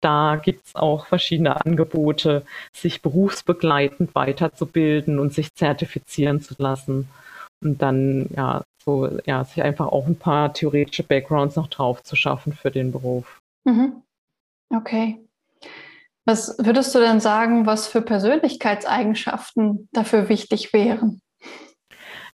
Da 0.00 0.36
gibt 0.36 0.66
es 0.66 0.74
auch 0.74 1.06
verschiedene 1.06 1.64
Angebote, 1.64 2.44
sich 2.72 3.02
berufsbegleitend 3.02 4.14
weiterzubilden 4.14 5.18
und 5.18 5.32
sich 5.32 5.54
zertifizieren 5.54 6.42
zu 6.42 6.54
lassen. 6.58 7.08
Und 7.62 7.80
dann 7.80 8.28
ja, 8.36 8.62
so, 8.84 9.08
ja, 9.24 9.44
sich 9.44 9.62
einfach 9.62 9.86
auch 9.86 10.06
ein 10.06 10.18
paar 10.18 10.52
theoretische 10.52 11.02
Backgrounds 11.02 11.56
noch 11.56 11.68
drauf 11.68 12.02
zu 12.02 12.14
schaffen 12.14 12.52
für 12.52 12.70
den 12.70 12.92
Beruf. 12.92 13.40
Mhm. 13.64 14.02
Okay. 14.74 15.25
Was 16.26 16.56
würdest 16.58 16.92
du 16.94 16.98
denn 16.98 17.20
sagen, 17.20 17.66
was 17.66 17.86
für 17.86 18.02
Persönlichkeitseigenschaften 18.02 19.88
dafür 19.92 20.28
wichtig 20.28 20.72
wären? 20.72 21.20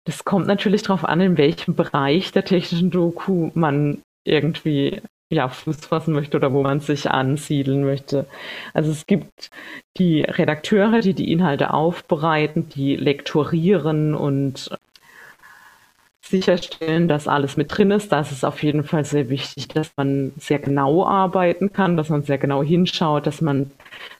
Das 0.05 0.23
kommt 0.23 0.47
natürlich 0.47 0.83
darauf 0.83 1.03
an, 1.03 1.19
in 1.21 1.37
welchem 1.37 1.75
Bereich 1.75 2.31
der 2.31 2.45
technischen 2.45 2.91
Doku 2.91 3.49
man 3.55 4.01
irgendwie 4.23 5.01
ja, 5.31 5.49
Fuß 5.49 5.77
fassen 5.85 6.13
möchte 6.13 6.37
oder 6.37 6.53
wo 6.53 6.61
man 6.61 6.79
sich 6.79 7.09
ansiedeln 7.09 7.83
möchte. 7.83 8.25
Also 8.73 8.91
es 8.91 9.07
gibt 9.07 9.49
die 9.97 10.21
Redakteure, 10.21 11.01
die 11.01 11.13
die 11.13 11.31
Inhalte 11.31 11.73
aufbereiten, 11.73 12.69
die 12.69 12.95
lektorieren 12.95 14.15
und 14.15 14.69
sicherstellen, 16.21 17.07
dass 17.07 17.27
alles 17.27 17.57
mit 17.57 17.75
drin 17.75 17.91
ist. 17.91 18.11
Da 18.11 18.21
ist 18.21 18.45
auf 18.45 18.61
jeden 18.63 18.83
Fall 18.83 19.05
sehr 19.05 19.29
wichtig, 19.29 19.67
dass 19.67 19.91
man 19.97 20.31
sehr 20.37 20.59
genau 20.59 21.05
arbeiten 21.05 21.73
kann, 21.73 21.97
dass 21.97 22.09
man 22.09 22.23
sehr 22.23 22.37
genau 22.37 22.63
hinschaut, 22.63 23.25
dass 23.25 23.41
man 23.41 23.71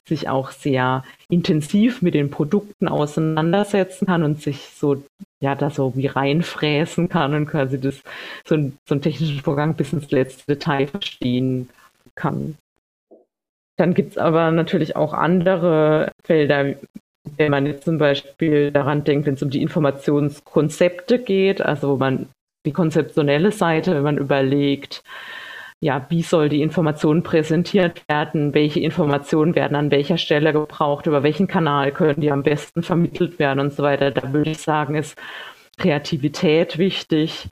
sich 0.06 0.28
auch 0.28 0.50
sehr 0.50 1.04
intensiv 1.28 2.02
mit 2.02 2.14
den 2.14 2.30
Produkten 2.30 2.88
auseinandersetzen 2.88 4.06
kann 4.06 4.22
und 4.22 4.42
sich 4.42 4.68
so, 4.74 5.02
ja, 5.40 5.54
da 5.54 5.70
so 5.70 5.96
wie 5.96 6.06
reinfräsen 6.06 7.08
kann 7.08 7.34
und 7.34 7.46
quasi 7.46 7.80
das, 7.80 7.96
so, 8.44 8.56
so 8.86 8.94
einen 8.94 9.02
technischen 9.02 9.40
Vorgang 9.40 9.74
bis 9.74 9.92
ins 9.92 10.10
letzte 10.10 10.44
Detail 10.46 10.86
verstehen 10.86 11.68
kann. 12.14 12.56
Dann 13.76 13.94
gibt 13.94 14.12
es 14.12 14.18
aber 14.18 14.50
natürlich 14.50 14.96
auch 14.96 15.14
andere 15.14 16.12
Felder, 16.24 16.74
wenn 17.36 17.50
man 17.50 17.66
jetzt 17.66 17.84
zum 17.84 17.98
Beispiel 17.98 18.70
daran 18.70 19.04
denkt, 19.04 19.26
wenn 19.26 19.34
es 19.34 19.42
um 19.42 19.50
die 19.50 19.62
Informationskonzepte 19.62 21.18
geht, 21.18 21.62
also 21.62 21.96
man 21.96 22.28
die 22.66 22.72
konzeptionelle 22.72 23.52
Seite, 23.52 23.94
wenn 23.94 24.02
man 24.02 24.18
überlegt, 24.18 25.02
ja, 25.80 26.06
wie 26.10 26.22
soll 26.22 26.50
die 26.50 26.60
Information 26.60 27.22
präsentiert 27.22 28.02
werden, 28.06 28.52
welche 28.52 28.80
Informationen 28.80 29.54
werden 29.54 29.76
an 29.76 29.90
welcher 29.90 30.18
Stelle 30.18 30.52
gebraucht, 30.52 31.06
über 31.06 31.22
welchen 31.22 31.46
Kanal 31.46 31.90
können 31.92 32.20
die 32.20 32.30
am 32.30 32.42
besten 32.42 32.82
vermittelt 32.82 33.38
werden 33.38 33.60
und 33.60 33.72
so 33.72 33.82
weiter. 33.82 34.10
Da 34.10 34.32
würde 34.32 34.50
ich 34.50 34.58
sagen, 34.58 34.94
ist 34.94 35.16
Kreativität 35.78 36.76
wichtig, 36.76 37.48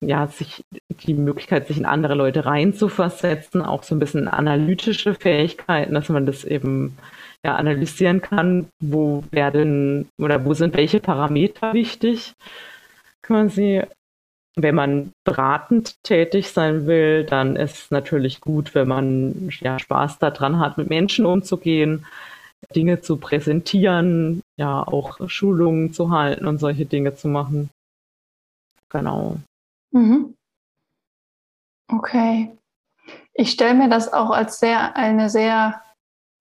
ja, 0.00 0.26
sich 0.26 0.64
die 0.88 1.14
Möglichkeit, 1.14 1.68
sich 1.68 1.78
in 1.78 1.86
andere 1.86 2.14
Leute 2.14 2.44
reinzuversetzen, 2.44 3.62
auch 3.62 3.84
so 3.84 3.94
ein 3.94 4.00
bisschen 4.00 4.26
analytische 4.26 5.14
Fähigkeiten, 5.14 5.94
dass 5.94 6.08
man 6.08 6.26
das 6.26 6.44
eben 6.44 6.98
ja, 7.44 7.54
analysieren 7.54 8.20
kann, 8.20 8.66
wo 8.80 9.22
werden 9.30 10.08
oder 10.18 10.44
wo 10.44 10.52
sind 10.52 10.76
welche 10.76 10.98
Parameter 11.00 11.72
wichtig, 11.72 12.34
quasi. 13.22 13.82
Wenn 14.56 14.74
man 14.74 15.12
beratend 15.24 16.02
tätig 16.02 16.50
sein 16.50 16.86
will, 16.86 17.24
dann 17.24 17.56
ist 17.56 17.78
es 17.78 17.90
natürlich 17.90 18.40
gut, 18.40 18.74
wenn 18.74 18.88
man 18.88 19.50
ja, 19.60 19.78
Spaß 19.78 20.18
daran 20.18 20.58
hat, 20.58 20.78
mit 20.78 20.88
Menschen 20.88 21.26
umzugehen, 21.26 22.06
Dinge 22.74 23.00
zu 23.00 23.18
präsentieren, 23.18 24.42
ja, 24.56 24.82
auch 24.82 25.28
Schulungen 25.28 25.92
zu 25.92 26.10
halten 26.10 26.46
und 26.46 26.58
solche 26.58 26.86
Dinge 26.86 27.14
zu 27.14 27.28
machen. 27.28 27.70
Genau. 28.90 29.36
Mhm. 29.92 30.34
Okay. 31.90 32.56
Ich 33.32 33.50
stelle 33.50 33.74
mir 33.74 33.88
das 33.88 34.12
auch 34.12 34.30
als 34.30 34.58
sehr 34.58 34.96
eine 34.96 35.30
sehr 35.30 35.80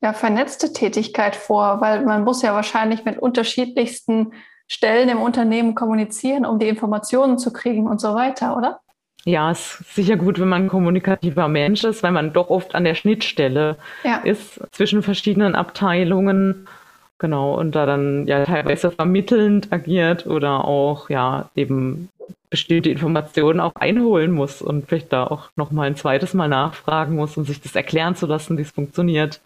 ja, 0.02 0.13
vernetzte 0.13 0.74
Tätigkeit 0.74 1.36
vor, 1.36 1.82
weil 1.82 2.06
man 2.06 2.24
muss 2.24 2.41
ja 2.41 2.54
wahrscheinlich 2.54 3.06
mit 3.06 3.17
unterschiedlichsten 3.17 4.34
Stellen 4.68 5.10
im 5.10 5.22
Unternehmen 5.22 5.76
kommunizieren, 5.76 6.46
um 6.46 6.60
die 6.60 6.68
Informationen 6.68 7.38
zu 7.38 7.54
kriegen 7.54 7.88
und 7.88 8.02
so 8.02 8.14
weiter, 8.14 8.58
oder? 8.58 8.80
Ja, 9.26 9.52
es 9.52 9.82
ist 9.82 9.96
sicher 9.96 10.16
gut, 10.16 10.40
wenn 10.40 10.48
man 10.48 10.64
ein 10.64 10.70
kommunikativer 10.70 11.48
Mensch 11.48 11.84
ist, 11.84 12.04
weil 12.04 12.12
man 12.12 12.34
doch 12.34 12.50
oft 12.50 12.76
an 12.76 12.84
der 12.84 12.96
Schnittstelle 12.96 13.78
ja. 14.04 14.18
ist 14.18 14.62
zwischen 14.72 15.04
verschiedenen 15.04 15.56
Abteilungen 15.56 16.68
Genau, 17.20 17.56
und 17.58 17.74
da 17.74 17.88
dann 17.88 18.28
ja 18.28 18.46
teilweise 18.46 18.92
vermittelnd 18.92 19.74
agiert 19.74 20.28
oder 20.28 20.66
auch 20.66 21.10
ja 21.10 21.50
eben 21.56 22.10
bestimmte 22.52 22.92
Informationen 22.92 23.60
auch 23.60 23.74
einholen 23.76 24.32
muss 24.32 24.62
und 24.62 24.88
vielleicht 24.88 25.12
da 25.12 25.26
auch 25.26 25.50
nochmal 25.56 25.88
ein 25.88 25.96
zweites 25.96 26.36
Mal 26.36 26.48
nachfragen 26.48 27.16
muss, 27.16 27.36
um 27.36 27.44
sich 27.44 27.60
das 27.60 27.76
erklären 27.76 28.16
zu 28.16 28.28
lassen, 28.28 28.58
wie 28.58 28.62
es 28.62 28.72
funktioniert. 28.72 29.42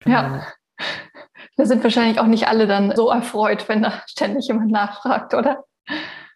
Genau. 0.00 0.16
Ja. 0.16 0.46
Da 1.56 1.66
sind 1.66 1.82
wahrscheinlich 1.82 2.18
auch 2.18 2.26
nicht 2.26 2.48
alle 2.48 2.66
dann 2.66 2.94
so 2.96 3.10
erfreut, 3.10 3.68
wenn 3.68 3.82
da 3.82 4.02
ständig 4.06 4.48
jemand 4.48 4.70
nachfragt, 4.70 5.34
oder? 5.34 5.64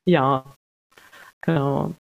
Ja, 0.05 0.45
genau. 1.41 1.95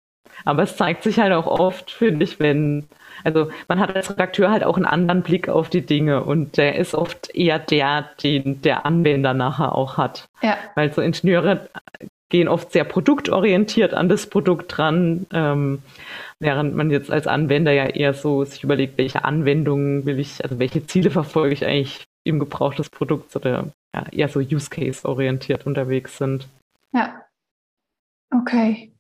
Aber 0.45 0.63
es 0.63 0.77
zeigt 0.77 1.03
sich 1.03 1.19
halt 1.19 1.33
auch 1.33 1.47
oft, 1.47 1.91
finde 1.91 2.25
ich, 2.25 2.41
wenn, 2.41 2.89
also 3.23 3.51
man 3.69 3.79
hat 3.79 3.95
als 3.95 4.11
Redakteur 4.11 4.51
halt 4.51 4.65
auch 4.65 4.77
einen 4.77 4.87
anderen 4.87 5.23
Blick 5.23 5.49
auf 5.49 5.69
die 5.69 5.87
Dinge 5.87 6.25
und 6.25 6.57
der 6.57 6.77
ist 6.77 6.95
oft 6.95 7.35
eher 7.35 7.59
der, 7.59 8.11
den 8.23 8.61
der 8.63 8.87
Anwender 8.87 9.35
nachher 9.35 9.75
auch 9.75 9.99
hat. 9.99 10.29
Ja. 10.43 10.57
Weil 10.75 10.93
so 10.93 11.01
Ingenieure 11.01 11.69
gehen 12.29 12.49
oft 12.49 12.73
sehr 12.73 12.85
produktorientiert 12.85 13.93
an 13.93 14.09
das 14.09 14.27
Produkt 14.27 14.77
dran, 14.77 15.27
ähm, 15.33 15.83
während 16.41 16.75
man 16.75 16.91
jetzt 16.91 17.11
als 17.11 17.27
Anwender 17.27 17.73
ja 17.73 17.85
eher 17.85 18.15
so 18.15 18.45
sich 18.45 18.65
überlegt, 18.65 18.97
welche 18.97 19.25
Anwendungen 19.25 20.07
will 20.07 20.19
ich, 20.19 20.43
also 20.43 20.59
welche 20.59 20.87
Ziele 20.87 21.11
verfolge 21.11 21.53
ich 21.53 21.67
eigentlich 21.67 22.05
im 22.25 22.39
Gebrauch 22.39 22.75
des 22.75 22.91
Produkts 22.91 23.35
oder 23.37 23.69
ja, 23.95 24.07
eher 24.11 24.29
so 24.29 24.41
Use 24.41 24.71
Case 24.71 25.07
orientiert 25.09 25.67
unterwegs 25.67 26.19
sind. 26.19 26.49
Ja. 26.93 27.23
Okay. 28.31 28.93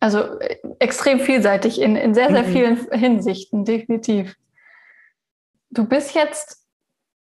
Also 0.00 0.38
äh, 0.40 0.58
extrem 0.78 1.20
vielseitig 1.20 1.80
in, 1.80 1.96
in 1.96 2.14
sehr, 2.14 2.30
sehr 2.30 2.44
mhm. 2.44 2.52
vielen 2.52 2.90
Hinsichten, 2.92 3.64
definitiv. 3.64 4.36
Du 5.70 5.84
bist 5.84 6.14
jetzt 6.14 6.64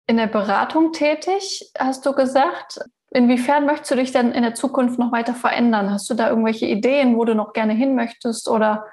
in 0.07 0.17
der 0.17 0.27
Beratung 0.27 0.93
tätig, 0.93 1.71
hast 1.79 2.07
du 2.07 2.13
gesagt. 2.13 2.81
Inwiefern 3.11 3.67
möchtest 3.67 3.91
du 3.93 3.95
dich 3.97 4.13
denn 4.13 4.33
in 4.33 4.43
der 4.43 4.55
Zukunft 4.55 4.99
noch 4.99 5.13
weiter 5.13 5.35
verändern? 5.35 5.91
Hast 5.91 6.11
du 6.11 6.15
da 6.15 6.29
irgendwelche 6.29 6.67
Ideen, 6.67 7.17
wo 7.17 7.25
du 7.25 7.35
noch 7.35 7.53
gerne 7.53 7.73
hin 7.73 7.95
möchtest 7.95 8.49
oder 8.49 8.87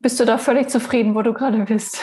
bist 0.00 0.18
du 0.20 0.24
da 0.24 0.38
völlig 0.38 0.68
zufrieden, 0.68 1.14
wo 1.14 1.22
du 1.22 1.32
gerade 1.32 1.58
bist? 1.64 2.00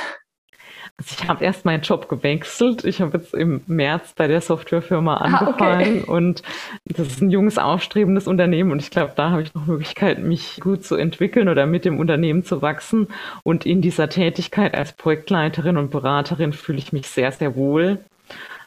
Also 1.00 1.16
ich 1.20 1.28
habe 1.28 1.44
erst 1.46 1.64
meinen 1.64 1.84
Job 1.84 2.10
gewechselt. 2.10 2.84
Ich 2.84 3.02
habe 3.02 3.20
jetzt 3.20 3.36
im 3.36 3.62
März 3.68 4.14
bei 4.16 4.28
der 4.28 4.42
Softwarefirma 4.42 5.18
angefangen 5.18 6.00
ah, 6.00 6.02
okay. 6.02 6.04
und 6.08 6.42
das 6.86 7.08
ist 7.08 7.22
ein 7.22 7.30
junges, 7.30 7.60
aufstrebendes 7.60 8.28
Unternehmen 8.28 8.72
und 8.72 8.82
ich 8.82 8.90
glaube, 8.90 9.14
da 9.16 9.30
habe 9.30 9.44
ich 9.44 9.54
noch 9.54 9.68
Möglichkeiten, 9.68 10.28
mich 10.28 10.60
gut 10.60 10.84
zu 10.84 10.96
entwickeln 10.96 11.50
oder 11.50 11.68
mit 11.68 11.86
dem 11.86 12.00
Unternehmen 12.00 12.44
zu 12.44 12.64
wachsen. 12.64 13.08
Und 13.44 13.64
in 13.66 13.84
dieser 13.84 14.10
Tätigkeit 14.10 14.74
als 14.74 14.94
Projektleiterin 14.94 15.78
und 15.78 15.92
Beraterin 15.92 16.52
fühle 16.52 16.80
ich 16.80 16.92
mich 16.92 17.08
sehr, 17.08 17.32
sehr 17.32 17.56
wohl. 17.56 18.00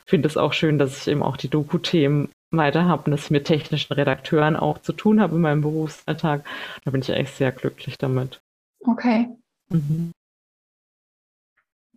Finde 0.06 0.28
es 0.28 0.36
auch 0.36 0.52
schön, 0.52 0.78
dass 0.78 1.02
ich 1.02 1.08
eben 1.08 1.24
auch 1.24 1.36
die 1.36 1.48
Doku-Themen 1.48 2.28
weiter 2.52 2.84
habe 2.84 3.04
und 3.06 3.10
dass 3.12 3.24
ich 3.24 3.30
mit 3.30 3.44
technischen 3.44 3.92
Redakteuren 3.92 4.54
auch 4.54 4.78
zu 4.78 4.92
tun 4.92 5.20
habe 5.20 5.34
in 5.34 5.40
meinem 5.40 5.62
Berufsalltag. 5.62 6.44
Da 6.84 6.92
bin 6.92 7.00
ich 7.00 7.10
echt 7.10 7.36
sehr 7.36 7.50
glücklich 7.50 7.98
damit. 7.98 8.40
Okay. 8.84 9.28
Mhm. 9.68 10.12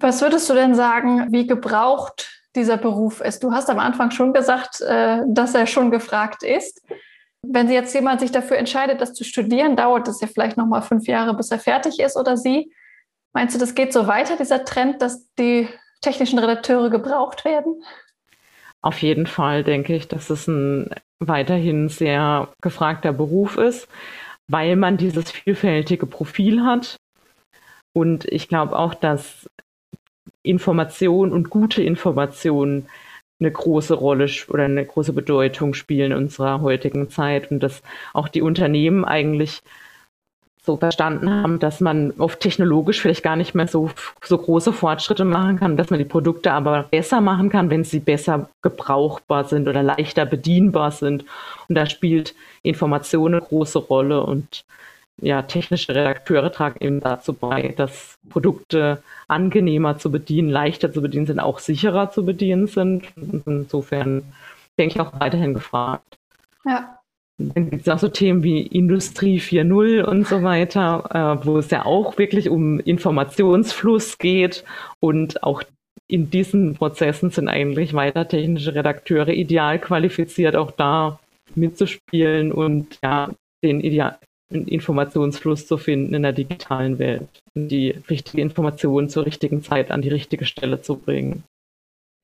Was 0.04 0.22
würdest 0.22 0.50
du 0.50 0.54
denn 0.54 0.76
sagen, 0.76 1.32
wie 1.32 1.48
gebraucht 1.48 2.30
dieser 2.58 2.76
Beruf 2.76 3.22
ist? 3.22 3.42
Du 3.42 3.54
hast 3.54 3.70
am 3.70 3.80
Anfang 3.80 4.12
schon 4.12 4.34
gesagt, 4.34 4.82
äh, 4.82 5.22
dass 5.26 5.56
er 5.56 5.66
schon 5.66 5.92
gefragt 5.92 6.44
ist. 6.44 6.82
Wenn 7.42 7.72
jetzt 7.72 7.96
jemand 7.96 8.20
sich 8.20 8.30
dafür 8.30 8.58
entscheidet, 8.58 9.00
das 9.00 9.14
zu 9.14 9.24
studieren, 9.24 9.78
dauert 9.78 10.10
es 10.10 10.20
ja 10.20 10.28
vielleicht 10.28 10.58
noch 10.58 10.66
mal 10.66 10.82
fünf 10.82 11.08
Jahre, 11.08 11.34
bis 11.34 11.52
er 11.52 11.60
fertig 11.60 12.02
ist 12.02 12.18
oder 12.18 12.36
sie. 12.36 12.74
Meinst 13.32 13.56
du, 13.56 13.60
das 13.60 13.76
geht 13.76 13.94
so 13.94 14.06
weiter, 14.06 14.36
dieser 14.36 14.66
Trend, 14.66 15.02
dass 15.02 15.34
die 15.36 15.70
technischen 16.02 16.38
Redakteure 16.38 16.90
gebraucht 16.90 17.46
werden? 17.46 17.82
Auf 18.82 19.02
jeden 19.02 19.26
Fall 19.26 19.64
denke 19.64 19.96
ich, 19.96 20.10
dass 20.10 20.30
es 20.30 20.50
ein 20.50 20.90
weiterhin 21.20 21.88
sehr 21.88 22.50
gefragter 22.62 23.14
Beruf 23.14 23.56
ist, 23.56 23.88
weil 24.50 24.76
man 24.76 24.98
dieses 24.98 25.32
vielfältige 25.32 26.08
Profil 26.08 26.66
hat. 26.66 26.98
Und 27.94 28.26
ich 28.26 28.50
glaube 28.50 28.78
auch, 28.78 28.96
dass 28.96 29.48
Information 30.44 31.32
und 31.32 31.50
gute 31.50 31.82
Information 31.82 32.86
eine 33.40 33.52
große 33.52 33.94
Rolle 33.94 34.30
oder 34.50 34.64
eine 34.64 34.86
große 34.86 35.14
Bedeutung 35.14 35.74
spielen 35.74 36.12
in 36.12 36.18
unserer 36.18 36.62
heutigen 36.62 37.10
Zeit 37.10 37.52
und 37.52 37.62
dass 37.62 37.82
auch 38.14 38.28
die 38.28 38.42
Unternehmen 38.42 39.04
eigentlich 39.04 39.62
so 40.66 40.78
verstanden 40.78 41.30
haben, 41.30 41.60
dass 41.60 41.82
man 41.82 42.14
oft 42.20 42.40
technologisch 42.40 43.02
vielleicht 43.02 43.22
gar 43.22 43.36
nicht 43.36 43.54
mehr 43.54 43.68
so, 43.68 43.90
so 44.24 44.38
große 44.38 44.72
Fortschritte 44.72 45.26
machen 45.26 45.60
kann, 45.60 45.76
dass 45.76 45.90
man 45.90 46.00
die 46.00 46.06
Produkte 46.06 46.54
aber 46.54 46.84
besser 46.84 47.20
machen 47.20 47.50
kann, 47.50 47.70
wenn 47.70 47.84
sie 47.84 48.00
besser 48.00 48.50
gebrauchbar 48.62 49.44
sind 49.44 49.68
oder 49.68 49.84
leichter 49.84 50.26
bedienbar 50.26 50.92
sind. 50.92 51.26
Und 51.68 51.76
da 51.76 51.86
spielt 51.86 52.34
Information 52.62 53.34
eine 53.34 53.44
große 53.44 53.80
Rolle 53.80 54.24
und 54.24 54.64
ja, 55.22 55.42
technische 55.44 55.94
Redakteure 55.96 56.52
tragen 56.52 56.84
eben 56.84 57.00
dazu 57.00 57.34
bei, 57.34 57.74
dass 57.78 58.18
Produkte 58.30 59.02
angenehmer 59.28 59.98
zu 59.98 60.12
bedienen, 60.12 60.50
leichter 60.50 60.92
zu 60.92 61.02
bedienen 61.02 61.28
sind, 61.28 61.40
auch 61.40 61.60
sicherer 61.60 62.12
zu 62.12 62.26
bedienen 62.26 62.68
sind. 62.68 63.06
Insofern 63.46 64.24
denke 64.78 64.96
ich 64.96 65.00
auch 65.00 65.20
weiterhin 65.20 65.54
gefragt. 65.54 66.18
Ja. 66.66 67.00
Dann 67.38 67.70
gibt 67.72 67.88
es 67.88 67.94
auch 67.94 68.00
so 68.00 68.10
Themen 68.10 68.44
wie 68.44 68.62
Industrie 68.62 69.40
4.0 69.40 70.04
und 70.04 70.28
so 70.28 70.44
weiter, 70.44 71.40
äh, 71.42 71.46
wo 71.46 71.58
es 71.58 71.70
ja 71.72 71.86
auch 71.86 72.18
wirklich 72.18 72.50
um 72.50 72.80
Informationsfluss 72.80 74.20
geht 74.20 74.64
und 75.00 75.42
auch 75.44 75.64
in 76.08 76.30
diesen 76.30 76.76
Prozessen 76.76 77.32
sind 77.32 77.48
eigentlich 77.48 77.94
weiter 77.94 78.28
technische 78.28 78.76
Redakteure 78.76 79.30
ideal 79.30 79.80
qualifiziert, 79.80 80.56
auch 80.56 80.72
da 80.72 81.20
mitzuspielen 81.56 82.52
und 82.52 83.00
ja, 83.04 83.32
den 83.64 83.82
ideal, 83.82 84.18
Informationsfluss 84.50 85.68
zu 85.68 85.78
finden 85.78 86.14
in 86.14 86.24
der 86.24 86.34
digitalen 86.34 87.00
Welt, 87.00 87.28
die 87.56 87.90
richtige 88.10 88.42
Information 88.42 89.10
zur 89.10 89.26
richtigen 89.26 89.64
Zeit 89.64 89.92
an 89.92 90.02
die 90.02 90.10
richtige 90.10 90.46
Stelle 90.46 90.82
zu 90.82 90.98
bringen. 90.98 91.44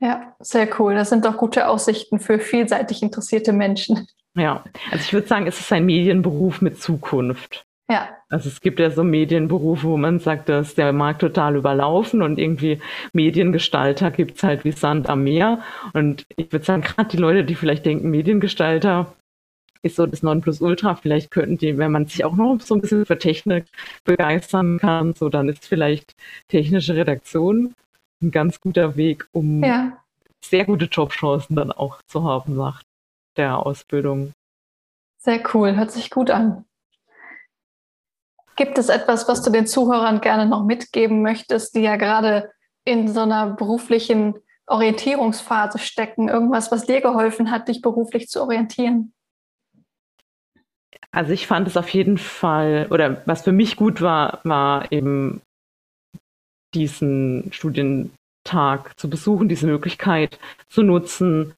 Ja, 0.01 0.33
sehr 0.39 0.67
cool. 0.79 0.95
Das 0.95 1.09
sind 1.09 1.25
doch 1.25 1.37
gute 1.37 1.67
Aussichten 1.67 2.19
für 2.19 2.39
vielseitig 2.39 3.01
interessierte 3.03 3.51
Menschen. 3.51 4.07
Ja, 4.35 4.63
also 4.91 5.03
ich 5.03 5.13
würde 5.13 5.27
sagen, 5.27 5.47
es 5.47 5.59
ist 5.59 5.71
ein 5.73 5.85
Medienberuf 5.85 6.61
mit 6.61 6.81
Zukunft. 6.81 7.65
Ja. 7.89 8.07
Also 8.29 8.47
es 8.47 8.61
gibt 8.61 8.79
ja 8.79 8.91
so 8.91 9.03
Medienberufe, 9.03 9.87
wo 9.87 9.97
man 9.97 10.19
sagt, 10.19 10.47
da 10.47 10.59
ist 10.59 10.77
der 10.77 10.93
Markt 10.93 11.21
total 11.21 11.55
überlaufen 11.55 12.21
und 12.21 12.37
irgendwie 12.37 12.79
Mediengestalter 13.13 14.11
gibt 14.11 14.37
es 14.37 14.43
halt 14.43 14.63
wie 14.63 14.71
Sand 14.71 15.09
am 15.09 15.23
Meer. 15.23 15.59
Und 15.93 16.25
ich 16.35 16.51
würde 16.51 16.63
sagen, 16.63 16.83
gerade 16.83 17.09
die 17.09 17.17
Leute, 17.17 17.43
die 17.43 17.55
vielleicht 17.55 17.87
denken, 17.87 18.11
Mediengestalter, 18.11 19.15
ist 19.81 19.95
so 19.95 20.05
das 20.05 20.23
Nonplusultra. 20.23 20.95
Vielleicht 20.95 21.31
könnten 21.31 21.57
die, 21.57 21.77
wenn 21.77 21.91
man 21.91 22.05
sich 22.07 22.25
auch 22.25 22.35
noch 22.35 22.59
so 22.61 22.75
ein 22.75 22.81
bisschen 22.81 23.05
für 23.05 23.17
Technik 23.17 23.65
begeistern 24.03 24.79
kann, 24.79 25.13
so 25.13 25.29
dann 25.29 25.49
ist 25.49 25.65
vielleicht 25.65 26.15
technische 26.47 26.95
Redaktion 26.95 27.75
ein 28.21 28.31
ganz 28.31 28.59
guter 28.59 28.95
Weg, 28.97 29.27
um 29.31 29.63
ja. 29.63 29.97
sehr 30.43 30.65
gute 30.65 30.85
Jobchancen 30.85 31.55
dann 31.55 31.71
auch 31.71 32.01
zu 32.07 32.23
haben 32.23 32.55
nach 32.55 32.83
der 33.37 33.65
Ausbildung. 33.65 34.33
Sehr 35.17 35.41
cool, 35.53 35.75
hört 35.75 35.91
sich 35.91 36.09
gut 36.09 36.29
an. 36.29 36.65
Gibt 38.55 38.77
es 38.77 38.89
etwas, 38.89 39.27
was 39.29 39.41
du 39.41 39.51
den 39.51 39.67
Zuhörern 39.67 40.19
gerne 40.19 40.45
noch 40.45 40.65
mitgeben 40.65 41.21
möchtest, 41.21 41.75
die 41.75 41.81
ja 41.81 41.95
gerade 41.95 42.51
in 42.83 43.07
so 43.07 43.21
einer 43.21 43.51
beruflichen 43.51 44.35
Orientierungsphase 44.67 45.79
stecken? 45.79 46.27
Irgendwas, 46.27 46.69
was 46.71 46.85
dir 46.85 46.99
geholfen 46.99 47.51
hat, 47.51 47.69
dich 47.69 47.81
beruflich 47.81 48.27
zu 48.27 48.41
orientieren? 48.41 49.13
Also 51.11 51.33
ich 51.33 51.47
fand 51.47 51.67
es 51.67 51.77
auf 51.77 51.89
jeden 51.89 52.17
Fall, 52.17 52.87
oder 52.91 53.21
was 53.25 53.43
für 53.43 53.51
mich 53.51 53.75
gut 53.75 54.01
war, 54.01 54.39
war 54.43 54.91
eben 54.91 55.41
diesen 56.75 57.51
Studientag 57.51 58.97
zu 58.97 59.09
besuchen, 59.09 59.49
diese 59.49 59.65
Möglichkeit 59.65 60.39
zu 60.67 60.83
nutzen, 60.83 61.55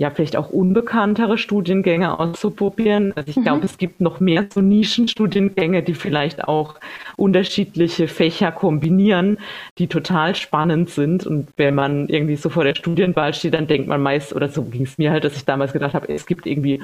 ja, 0.00 0.10
vielleicht 0.10 0.36
auch 0.36 0.48
unbekanntere 0.48 1.36
Studiengänge 1.36 2.18
auszuprobieren. 2.18 3.12
Also 3.16 3.28
ich 3.28 3.36
mhm. 3.36 3.42
glaube, 3.42 3.66
es 3.66 3.76
gibt 3.76 4.00
noch 4.00 4.18
mehr 4.18 4.46
so 4.50 4.62
Nischenstudiengänge, 4.62 5.82
die 5.82 5.92
vielleicht 5.92 6.44
auch 6.44 6.76
unterschiedliche 7.16 8.08
Fächer 8.08 8.50
kombinieren, 8.50 9.36
die 9.76 9.88
total 9.88 10.34
spannend 10.34 10.88
sind. 10.88 11.26
Und 11.26 11.48
wenn 11.58 11.74
man 11.74 12.08
irgendwie 12.08 12.36
so 12.36 12.48
vor 12.48 12.64
der 12.64 12.74
Studienwahl 12.74 13.34
steht, 13.34 13.52
dann 13.52 13.66
denkt 13.66 13.88
man 13.88 14.00
meist, 14.00 14.34
oder 14.34 14.48
so 14.48 14.62
ging 14.62 14.84
es 14.84 14.96
mir 14.96 15.10
halt, 15.10 15.24
dass 15.24 15.36
ich 15.36 15.44
damals 15.44 15.74
gedacht 15.74 15.92
habe, 15.92 16.08
es 16.08 16.24
gibt 16.24 16.46
irgendwie 16.46 16.80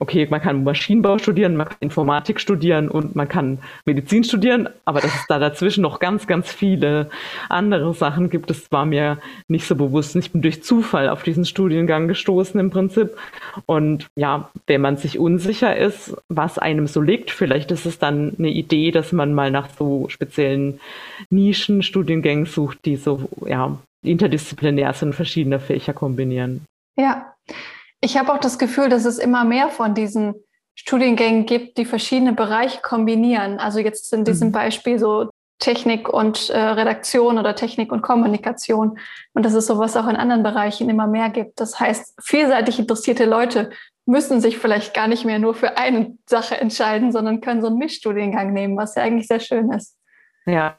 okay, 0.00 0.26
man 0.30 0.40
kann 0.40 0.62
Maschinenbau 0.62 1.18
studieren, 1.18 1.56
man 1.56 1.68
kann 1.68 1.78
Informatik 1.80 2.40
studieren 2.40 2.88
und 2.88 3.16
man 3.16 3.28
kann 3.28 3.58
Medizin 3.84 4.22
studieren, 4.22 4.68
aber 4.84 5.00
dass 5.00 5.14
es 5.14 5.26
da 5.26 5.38
dazwischen 5.38 5.82
noch 5.82 5.98
ganz, 5.98 6.26
ganz 6.26 6.52
viele 6.52 7.10
andere 7.48 7.92
Sachen 7.94 8.30
gibt, 8.30 8.48
das 8.50 8.70
war 8.70 8.86
mir 8.86 9.18
nicht 9.48 9.66
so 9.66 9.74
bewusst. 9.74 10.14
Ich 10.14 10.30
bin 10.30 10.42
durch 10.42 10.62
Zufall 10.62 11.08
auf 11.08 11.24
diesen 11.24 11.44
Studiengang 11.44 12.06
gestoßen 12.06 12.60
im 12.60 12.70
Prinzip. 12.70 13.16
Und 13.66 14.06
ja, 14.16 14.50
wenn 14.66 14.80
man 14.80 14.96
sich 14.96 15.18
unsicher 15.18 15.76
ist, 15.76 16.16
was 16.28 16.58
einem 16.58 16.86
so 16.86 17.00
liegt, 17.00 17.30
vielleicht 17.30 17.70
ist 17.72 17.86
es 17.86 17.98
dann 17.98 18.34
eine 18.38 18.50
Idee, 18.50 18.92
dass 18.92 19.12
man 19.12 19.34
mal 19.34 19.50
nach 19.50 19.68
so 19.76 20.08
speziellen 20.08 20.80
Nischen-Studiengängen 21.30 22.46
sucht, 22.46 22.84
die 22.84 22.96
so, 22.96 23.28
ja, 23.46 23.76
interdisziplinär 24.04 24.92
sind, 24.92 25.14
verschiedene 25.14 25.58
Fächer 25.58 25.92
kombinieren. 25.92 26.64
Ja, 26.96 27.34
ich 28.00 28.16
habe 28.16 28.32
auch 28.32 28.38
das 28.38 28.58
Gefühl, 28.58 28.88
dass 28.88 29.04
es 29.04 29.18
immer 29.18 29.44
mehr 29.44 29.68
von 29.68 29.94
diesen 29.94 30.34
Studiengängen 30.74 31.46
gibt, 31.46 31.76
die 31.78 31.84
verschiedene 31.84 32.32
Bereiche 32.32 32.80
kombinieren. 32.80 33.58
Also 33.58 33.80
jetzt 33.80 34.12
in 34.12 34.24
diesem 34.24 34.48
mhm. 34.48 34.52
Beispiel 34.52 34.98
so 34.98 35.30
Technik 35.58 36.08
und 36.08 36.50
äh, 36.50 36.58
Redaktion 36.58 37.38
oder 37.38 37.56
Technik 37.56 37.90
und 37.90 38.02
Kommunikation. 38.02 38.98
Und 39.34 39.44
dass 39.44 39.54
es 39.54 39.66
sowas 39.66 39.96
auch 39.96 40.06
in 40.06 40.14
anderen 40.14 40.44
Bereichen 40.44 40.88
immer 40.88 41.08
mehr 41.08 41.30
gibt. 41.30 41.58
Das 41.60 41.80
heißt, 41.80 42.14
vielseitig 42.22 42.78
interessierte 42.78 43.24
Leute 43.24 43.70
müssen 44.06 44.40
sich 44.40 44.56
vielleicht 44.56 44.94
gar 44.94 45.08
nicht 45.08 45.24
mehr 45.24 45.38
nur 45.38 45.54
für 45.54 45.76
eine 45.76 46.16
Sache 46.26 46.56
entscheiden, 46.58 47.12
sondern 47.12 47.40
können 47.40 47.60
so 47.60 47.66
einen 47.66 47.78
Mischstudiengang 47.78 48.52
nehmen, 48.52 48.76
was 48.76 48.94
ja 48.94 49.02
eigentlich 49.02 49.26
sehr 49.26 49.40
schön 49.40 49.70
ist. 49.72 49.96
Ja. 50.46 50.78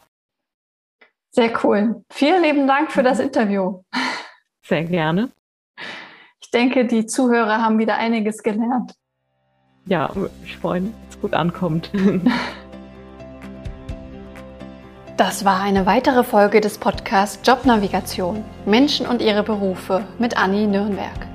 Sehr 1.32 1.52
cool. 1.64 2.04
Vielen 2.10 2.42
lieben 2.42 2.68
Dank 2.68 2.92
für 2.92 3.04
das. 3.04 3.20
Interview. 3.20 3.84
Sehr 4.64 4.84
gerne. 4.86 5.30
Ich 6.50 6.52
denke, 6.52 6.88
die 6.88 7.06
Zuhörer 7.06 7.62
haben 7.62 7.78
wieder 7.78 7.98
einiges 7.98 8.42
gelernt. 8.42 8.96
Ja, 9.86 10.10
ich 10.44 10.58
freue 10.58 10.82
mich, 10.82 10.94
dass 11.06 11.16
es 11.16 11.22
gut 11.22 11.36
ankommt. 11.36 11.92
Das 15.16 15.44
war 15.46 15.62
eine 15.62 15.86
weitere 15.86 16.24
Folge 16.24 16.60
des 16.62 16.78
Podcasts 16.78 17.46
Jobnavigation 17.46 18.44
Menschen 18.66 19.06
und 19.06 19.22
ihre 19.22 19.44
Berufe 19.44 20.06
mit 20.18 20.42
Anni 20.42 20.66
Nürnberg. 20.66 21.28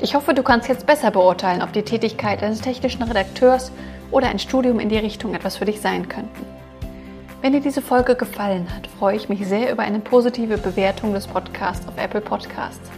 Ich 0.00 0.14
hoffe, 0.14 0.32
du 0.34 0.42
kannst 0.42 0.66
jetzt 0.68 0.86
besser 0.86 1.10
beurteilen, 1.10 1.62
ob 1.62 1.72
die 1.74 1.82
Tätigkeit 1.82 2.42
eines 2.42 2.62
technischen 2.62 3.02
Redakteurs 3.02 3.70
oder 4.10 4.28
ein 4.28 4.38
Studium 4.38 4.80
in 4.80 4.88
die 4.88 4.96
Richtung 4.96 5.34
etwas 5.34 5.58
für 5.58 5.66
dich 5.66 5.80
sein 5.82 6.08
könnten. 6.08 6.46
Wenn 7.42 7.52
dir 7.52 7.60
diese 7.60 7.82
Folge 7.82 8.16
gefallen 8.16 8.66
hat, 8.74 8.86
freue 8.86 9.14
ich 9.16 9.28
mich 9.28 9.46
sehr 9.46 9.70
über 9.70 9.82
eine 9.82 10.00
positive 10.00 10.56
Bewertung 10.56 11.12
des 11.12 11.26
Podcasts 11.26 11.86
auf 11.86 11.98
Apple 11.98 12.22
Podcasts. 12.22 12.90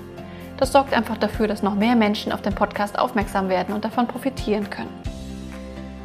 Das 0.56 0.72
sorgt 0.72 0.92
einfach 0.92 1.16
dafür, 1.16 1.48
dass 1.48 1.62
noch 1.62 1.74
mehr 1.74 1.96
Menschen 1.96 2.32
auf 2.32 2.42
den 2.42 2.54
Podcast 2.54 2.98
aufmerksam 2.98 3.48
werden 3.48 3.74
und 3.74 3.84
davon 3.84 4.06
profitieren 4.06 4.70
können. 4.70 4.92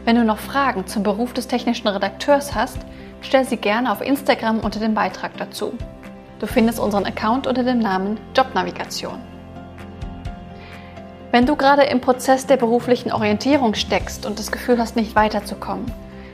Wenn 0.06 0.16
du 0.16 0.24
noch 0.24 0.40
Fragen 0.40 0.88
zum 0.88 1.04
Beruf 1.04 1.34
des 1.34 1.48
technischen 1.48 1.88
Redakteurs 1.88 2.56
hast, 2.56 2.80
stell 3.22 3.46
sie 3.46 3.58
gerne 3.58 3.92
auf 3.92 4.02
Instagram 4.02 4.60
unter 4.60 4.80
dem 4.80 4.94
Beitrag 4.94 5.38
dazu. 5.38 5.74
Du 6.40 6.48
findest 6.48 6.80
unseren 6.80 7.06
Account 7.06 7.48
unter 7.48 7.64
dem 7.64 7.80
Namen 7.80 8.20
Jobnavigation. 8.36 9.20
Wenn 11.32 11.46
du 11.46 11.56
gerade 11.56 11.84
im 11.84 12.02
Prozess 12.02 12.48
der 12.48 12.58
beruflichen 12.58 13.12
Orientierung 13.12 13.76
steckst 13.76 14.26
und 14.26 14.40
das 14.40 14.52
Gefühl 14.52 14.80
hast, 14.80 14.96
nicht 14.96 15.16
weiterzukommen, 15.16 15.86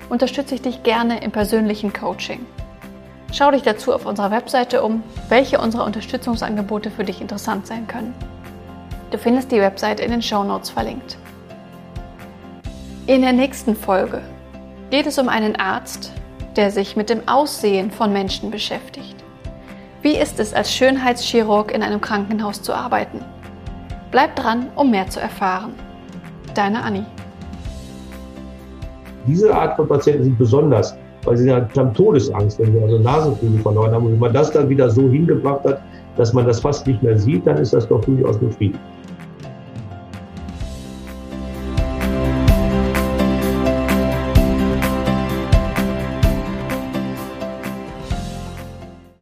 unterstütze 0.08 0.56
ich 0.56 0.62
dich 0.62 0.84
gerne 0.84 1.22
im 1.22 1.32
persönlichen 1.32 1.92
Coaching. 1.92 2.46
Schau 3.38 3.52
dich 3.52 3.64
dazu 3.64 3.94
auf 3.94 4.06
unserer 4.06 4.32
Webseite 4.32 4.82
um, 4.82 5.04
welche 5.28 5.60
unserer 5.60 5.84
Unterstützungsangebote 5.84 6.90
für 6.90 7.04
dich 7.04 7.20
interessant 7.20 7.68
sein 7.68 7.86
können. 7.86 8.14
Du 9.12 9.18
findest 9.18 9.52
die 9.52 9.60
Webseite 9.60 10.04
in 10.04 10.12
den 10.12 10.22
Show 10.22 10.46
Notes 10.46 10.70
verlinkt. 10.70 11.18
In 13.08 13.24
der 13.24 13.34
nächsten 13.34 13.76
Folge 13.76 14.22
geht 14.90 15.06
es 15.06 15.18
um 15.18 15.28
einen 15.28 15.58
Arzt, 15.58 16.14
der 16.56 16.72
sich 16.72 16.96
mit 16.96 17.10
dem 17.10 17.28
Aussehen 17.28 17.92
von 17.92 18.14
Menschen 18.14 18.52
beschäftigt. 18.52 19.18
Wie 20.02 20.16
ist 20.16 20.40
es 20.40 20.54
als 20.54 20.74
Schönheitschirurg 20.74 21.74
in 21.74 21.84
einem 21.84 22.00
Krankenhaus 22.00 22.62
zu 22.62 22.74
arbeiten? 22.74 23.20
Bleib 24.12 24.38
dran, 24.38 24.68
um 24.78 24.92
mehr 24.92 25.10
zu 25.10 25.20
erfahren. 25.20 25.74
Deine 26.54 26.82
Anni. 26.82 27.04
Diese 29.28 29.54
Art 29.54 29.76
von 29.76 29.90
Patienten 29.90 30.24
sind 30.24 30.38
besonders, 30.38 30.96
weil 31.26 31.38
sie 31.38 31.52
haben 31.52 31.94
Todesangst, 31.94 32.60
wenn 32.60 32.74
sie 32.74 32.82
also 32.82 33.00
Nasenflügel 33.00 33.60
verloren 33.60 33.92
haben. 33.92 34.06
Und 34.06 34.14
wenn 34.14 34.20
man 34.20 34.34
das 34.34 34.52
dann 34.52 34.70
wieder 34.70 34.90
so 34.90 35.10
hingebracht 35.10 35.64
hat, 35.66 35.82
dass 36.18 36.34
man 36.34 36.46
das 36.46 36.60
fast 36.60 36.86
nicht 36.88 37.02
mehr 37.04 37.18
sieht, 37.18 37.46
dann 37.46 37.58
ist 37.58 37.74
das 37.74 37.88
doch 37.88 38.04
durchaus 38.06 38.38
befriedigend. 38.38 38.82